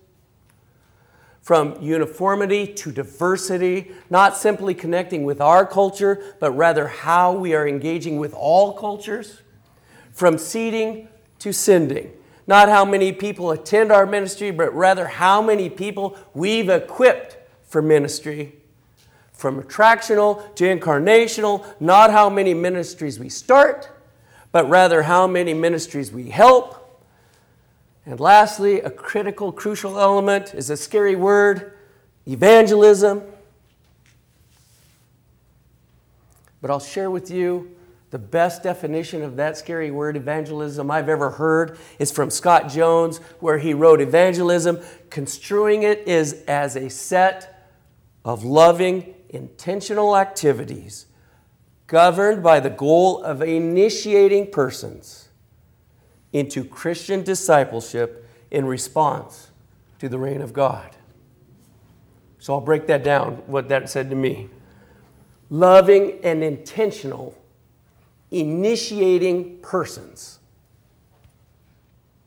From 1.42 1.76
uniformity 1.78 2.66
to 2.66 2.90
diversity, 2.90 3.92
not 4.08 4.38
simply 4.38 4.72
connecting 4.72 5.24
with 5.24 5.42
our 5.42 5.66
culture, 5.66 6.34
but 6.40 6.52
rather 6.52 6.88
how 6.88 7.34
we 7.34 7.54
are 7.54 7.68
engaging 7.68 8.16
with 8.16 8.32
all 8.32 8.72
cultures. 8.72 9.42
From 10.12 10.38
seeding 10.38 11.08
to 11.40 11.52
sending, 11.52 12.10
not 12.46 12.70
how 12.70 12.86
many 12.86 13.12
people 13.12 13.50
attend 13.50 13.92
our 13.92 14.06
ministry, 14.06 14.50
but 14.50 14.74
rather 14.74 15.08
how 15.08 15.42
many 15.42 15.68
people 15.68 16.16
we've 16.32 16.70
equipped 16.70 17.36
for 17.64 17.82
ministry 17.82 18.57
from 19.38 19.62
attractional 19.62 20.52
to 20.56 20.64
incarnational, 20.64 21.64
not 21.78 22.10
how 22.10 22.28
many 22.28 22.52
ministries 22.52 23.20
we 23.20 23.28
start, 23.28 23.88
but 24.50 24.68
rather 24.68 25.04
how 25.04 25.28
many 25.28 25.54
ministries 25.54 26.10
we 26.10 26.28
help. 26.28 27.00
And 28.04 28.18
lastly, 28.18 28.80
a 28.80 28.90
critical, 28.90 29.52
crucial 29.52 30.00
element 30.00 30.54
is 30.54 30.70
a 30.70 30.76
scary 30.76 31.14
word 31.14 31.72
evangelism. 32.26 33.22
But 36.60 36.72
I'll 36.72 36.80
share 36.80 37.08
with 37.08 37.30
you 37.30 37.76
the 38.10 38.18
best 38.18 38.64
definition 38.64 39.22
of 39.22 39.36
that 39.36 39.56
scary 39.56 39.92
word, 39.92 40.16
evangelism, 40.16 40.90
I've 40.90 41.08
ever 41.08 41.30
heard 41.30 41.78
is 42.00 42.10
from 42.10 42.30
Scott 42.30 42.68
Jones, 42.68 43.18
where 43.38 43.58
he 43.58 43.72
wrote 43.72 44.00
evangelism, 44.00 44.80
construing 45.10 45.84
it 45.84 46.08
is 46.08 46.42
as 46.48 46.74
a 46.74 46.90
set 46.90 47.70
of 48.24 48.42
loving 48.42 49.14
intentional 49.28 50.16
activities 50.16 51.06
governed 51.86 52.42
by 52.42 52.60
the 52.60 52.70
goal 52.70 53.22
of 53.22 53.42
initiating 53.42 54.50
persons 54.50 55.28
into 56.32 56.62
Christian 56.64 57.22
discipleship 57.22 58.28
in 58.50 58.66
response 58.66 59.50
to 59.98 60.08
the 60.08 60.18
reign 60.18 60.40
of 60.40 60.52
God. 60.52 60.96
So 62.38 62.54
I'll 62.54 62.60
break 62.60 62.86
that 62.86 63.02
down, 63.02 63.42
what 63.46 63.68
that 63.68 63.90
said 63.90 64.10
to 64.10 64.16
me. 64.16 64.48
Loving 65.50 66.20
and 66.22 66.44
intentional, 66.44 67.36
initiating 68.30 69.58
persons. 69.58 70.38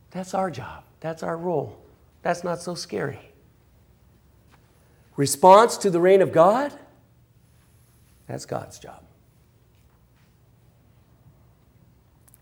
That's 0.10 0.34
our 0.34 0.52
job. 0.52 0.84
That's 1.00 1.24
our 1.24 1.38
role. 1.38 1.78
That's 2.24 2.44
not 2.44 2.62
so 2.62 2.76
scary. 2.76 3.32
Response 5.16 5.78
to 5.78 5.90
the 5.90 6.00
reign 6.00 6.22
of 6.22 6.32
God? 6.32 6.78
That's 8.32 8.46
God's 8.46 8.80
job. 8.80 9.04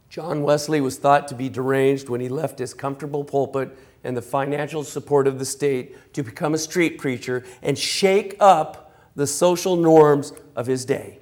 John 0.08 0.44
Wesley 0.44 0.82
was 0.82 1.00
thought 1.00 1.28
to 1.30 1.36
be 1.36 1.50
deranged 1.50 2.10
when 2.10 2.22
he 2.22 2.30
left 2.30 2.60
his 2.60 2.76
comfortable 2.76 3.24
pulpit 3.24 3.76
and 4.04 4.16
the 4.16 4.22
financial 4.22 4.84
support 4.84 5.26
of 5.26 5.40
the 5.40 5.46
state 5.46 6.14
to 6.14 6.22
become 6.22 6.54
a 6.54 6.60
street 6.60 7.00
preacher 7.00 7.44
and 7.64 7.76
shake 7.76 8.36
up 8.40 8.94
the 9.16 9.26
social 9.26 9.76
norms 9.76 10.32
of 10.56 10.68
his 10.68 10.86
day. 10.86 11.18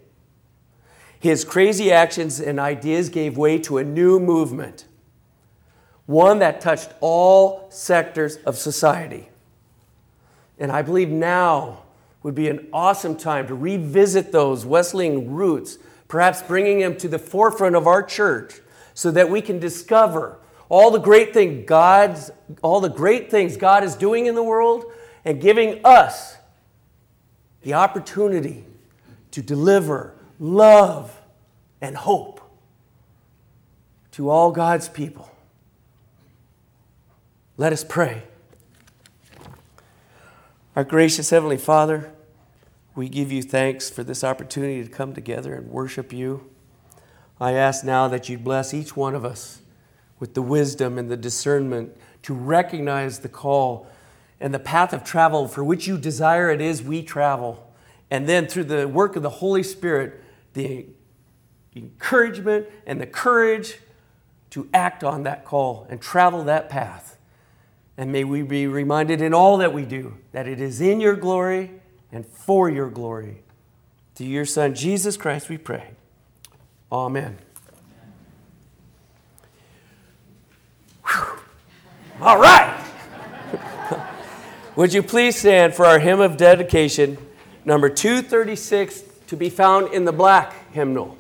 His 1.17 1.45
crazy 1.45 1.89
actions 1.89 2.41
and 2.41 2.59
ideas 2.59 3.07
gave 3.07 3.37
way 3.37 3.59
to 3.59 3.77
a 3.77 3.85
new 3.85 4.19
movement, 4.19 4.85
one 6.07 6.39
that 6.39 6.59
touched 6.59 6.93
all 6.99 7.67
sectors 7.71 8.35
of 8.45 8.57
society. 8.57 9.29
And 10.59 10.73
I 10.73 10.81
believe 10.81 11.07
now 11.07 11.83
would 12.23 12.35
be 12.35 12.49
an 12.49 12.67
awesome 12.73 13.15
time 13.15 13.47
to 13.47 13.55
revisit 13.55 14.31
those 14.31 14.65
Wesleyan 14.65 15.31
roots, 15.31 15.77
perhaps 16.07 16.41
bringing 16.41 16.79
them 16.79 16.97
to 16.97 17.07
the 17.07 17.19
forefront 17.19 17.75
of 17.75 17.87
our 17.87 18.03
church 18.03 18.61
so 18.93 19.11
that 19.11 19.29
we 19.29 19.41
can 19.41 19.59
discover 19.59 20.39
all 20.69 20.91
the 20.91 20.99
great 20.99 21.33
things 21.33 21.65
God's 21.67 22.31
all 22.61 22.81
the 22.81 22.89
great 22.89 23.31
things 23.31 23.55
God 23.55 23.83
is 23.83 23.95
doing 23.95 24.25
in 24.25 24.35
the 24.35 24.43
world 24.43 24.85
and 25.23 25.41
giving 25.41 25.81
us 25.85 26.35
the 27.61 27.73
opportunity 27.73 28.65
to 29.31 29.41
deliver 29.41 30.13
love 30.39 31.21
and 31.81 31.95
hope 31.95 32.41
to 34.11 34.29
all 34.29 34.51
God's 34.51 34.89
people. 34.89 35.29
Let 37.57 37.73
us 37.73 37.83
pray. 37.83 38.23
Our 40.77 40.83
gracious 40.83 41.31
Heavenly 41.31 41.57
Father, 41.57 42.13
we 42.93 43.09
give 43.09 43.31
you 43.31 43.41
thanks 43.41 43.89
for 43.89 44.03
this 44.03 44.23
opportunity 44.23 44.83
to 44.83 44.87
come 44.87 45.11
together 45.11 45.55
and 45.55 45.71
worship 45.71 46.13
you. 46.13 46.51
I 47.41 47.53
ask 47.53 47.83
now 47.83 48.07
that 48.09 48.29
you 48.29 48.37
bless 48.37 48.75
each 48.75 48.95
one 48.95 49.15
of 49.15 49.25
us 49.25 49.61
with 50.19 50.35
the 50.35 50.43
wisdom 50.43 50.99
and 50.99 51.09
the 51.09 51.17
discernment 51.17 51.97
to 52.21 52.35
recognize 52.35 53.21
the 53.21 53.27
call 53.27 53.87
and 54.39 54.53
the 54.53 54.59
path 54.59 54.93
of 54.93 55.03
travel 55.03 55.47
for 55.47 55.63
which 55.63 55.87
you 55.87 55.97
desire 55.97 56.51
it 56.51 56.61
is 56.61 56.83
we 56.83 57.01
travel. 57.01 57.73
And 58.11 58.29
then 58.29 58.45
through 58.45 58.65
the 58.65 58.87
work 58.87 59.15
of 59.15 59.23
the 59.23 59.31
Holy 59.31 59.63
Spirit, 59.63 60.23
the 60.53 60.85
encouragement 61.75 62.67
and 62.85 63.01
the 63.01 63.07
courage 63.07 63.79
to 64.51 64.69
act 64.75 65.03
on 65.03 65.23
that 65.23 65.43
call 65.43 65.87
and 65.89 65.99
travel 65.99 66.43
that 66.43 66.69
path. 66.69 67.16
And 67.97 68.11
may 68.11 68.23
we 68.23 68.43
be 68.43 68.67
reminded 68.67 69.21
in 69.21 69.33
all 69.33 69.57
that 69.57 69.73
we 69.73 69.83
do 69.83 70.17
that 70.31 70.47
it 70.47 70.61
is 70.61 70.79
in 70.79 71.01
your 71.01 71.15
glory 71.15 71.71
and 72.11 72.25
for 72.25 72.69
your 72.69 72.89
glory. 72.89 73.41
Through 74.15 74.27
your 74.27 74.45
Son, 74.45 74.75
Jesus 74.75 75.17
Christ, 75.17 75.49
we 75.49 75.57
pray. 75.57 75.91
Amen. 76.91 77.37
Whew. 81.07 81.39
All 82.21 82.39
right. 82.39 82.83
Would 84.75 84.93
you 84.93 85.01
please 85.01 85.35
stand 85.35 85.73
for 85.73 85.85
our 85.85 85.97
hymn 85.97 86.19
of 86.19 86.37
dedication, 86.37 87.17
number 87.65 87.89
236, 87.89 89.01
to 89.25 89.35
be 89.35 89.49
found 89.49 89.91
in 89.91 90.05
the 90.05 90.11
black 90.11 90.71
hymnal? 90.71 91.16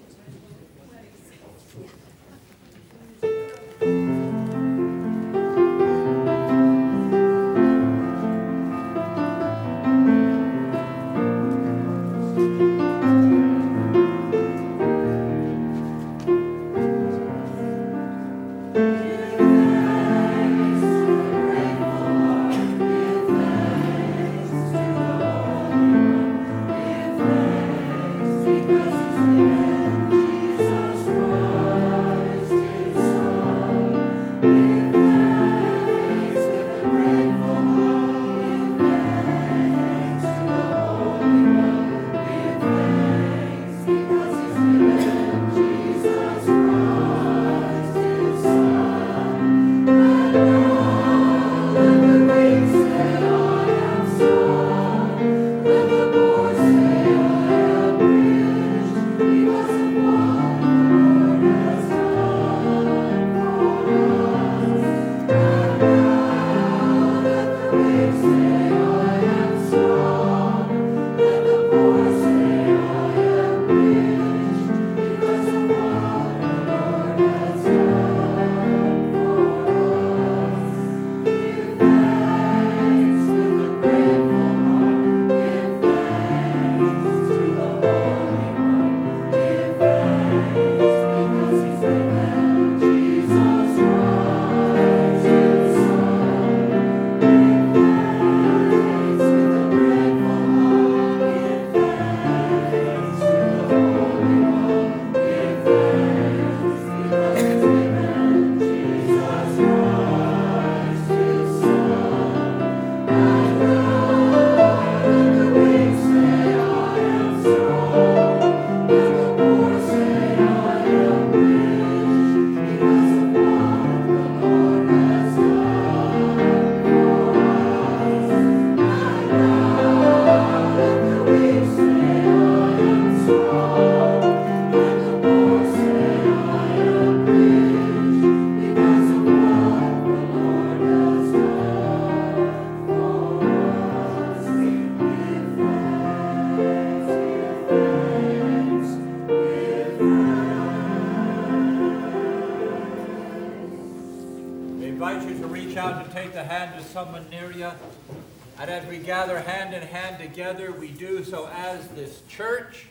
Gather 159.07 159.39
hand 159.39 159.73
in 159.73 159.81
hand 159.81 160.19
together, 160.19 160.73
we 160.73 160.89
do 160.89 161.23
so 161.23 161.47
as 161.53 161.87
this 161.95 162.23
church, 162.27 162.87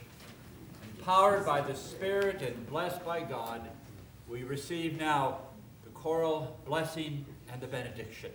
empowered 0.96 1.44
by 1.44 1.60
the 1.60 1.74
Spirit 1.74 2.40
and 2.40 2.66
blessed 2.70 3.04
by 3.04 3.20
God. 3.20 3.60
We 4.26 4.42
receive 4.42 4.98
now 4.98 5.40
the 5.84 5.90
choral 5.90 6.58
blessing 6.64 7.26
and 7.52 7.60
the 7.60 7.66
benediction. 7.66 8.30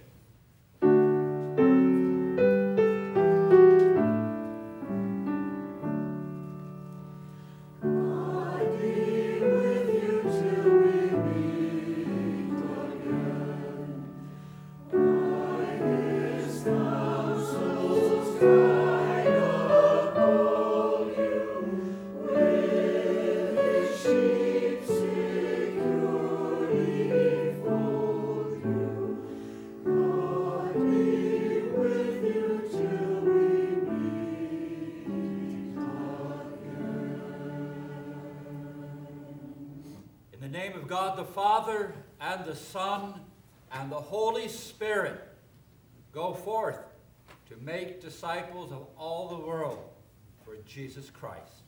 Jesus 50.73 51.09
Christ. 51.09 51.63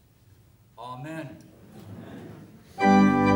Amen. 0.80 1.38
Amen. 2.80 3.33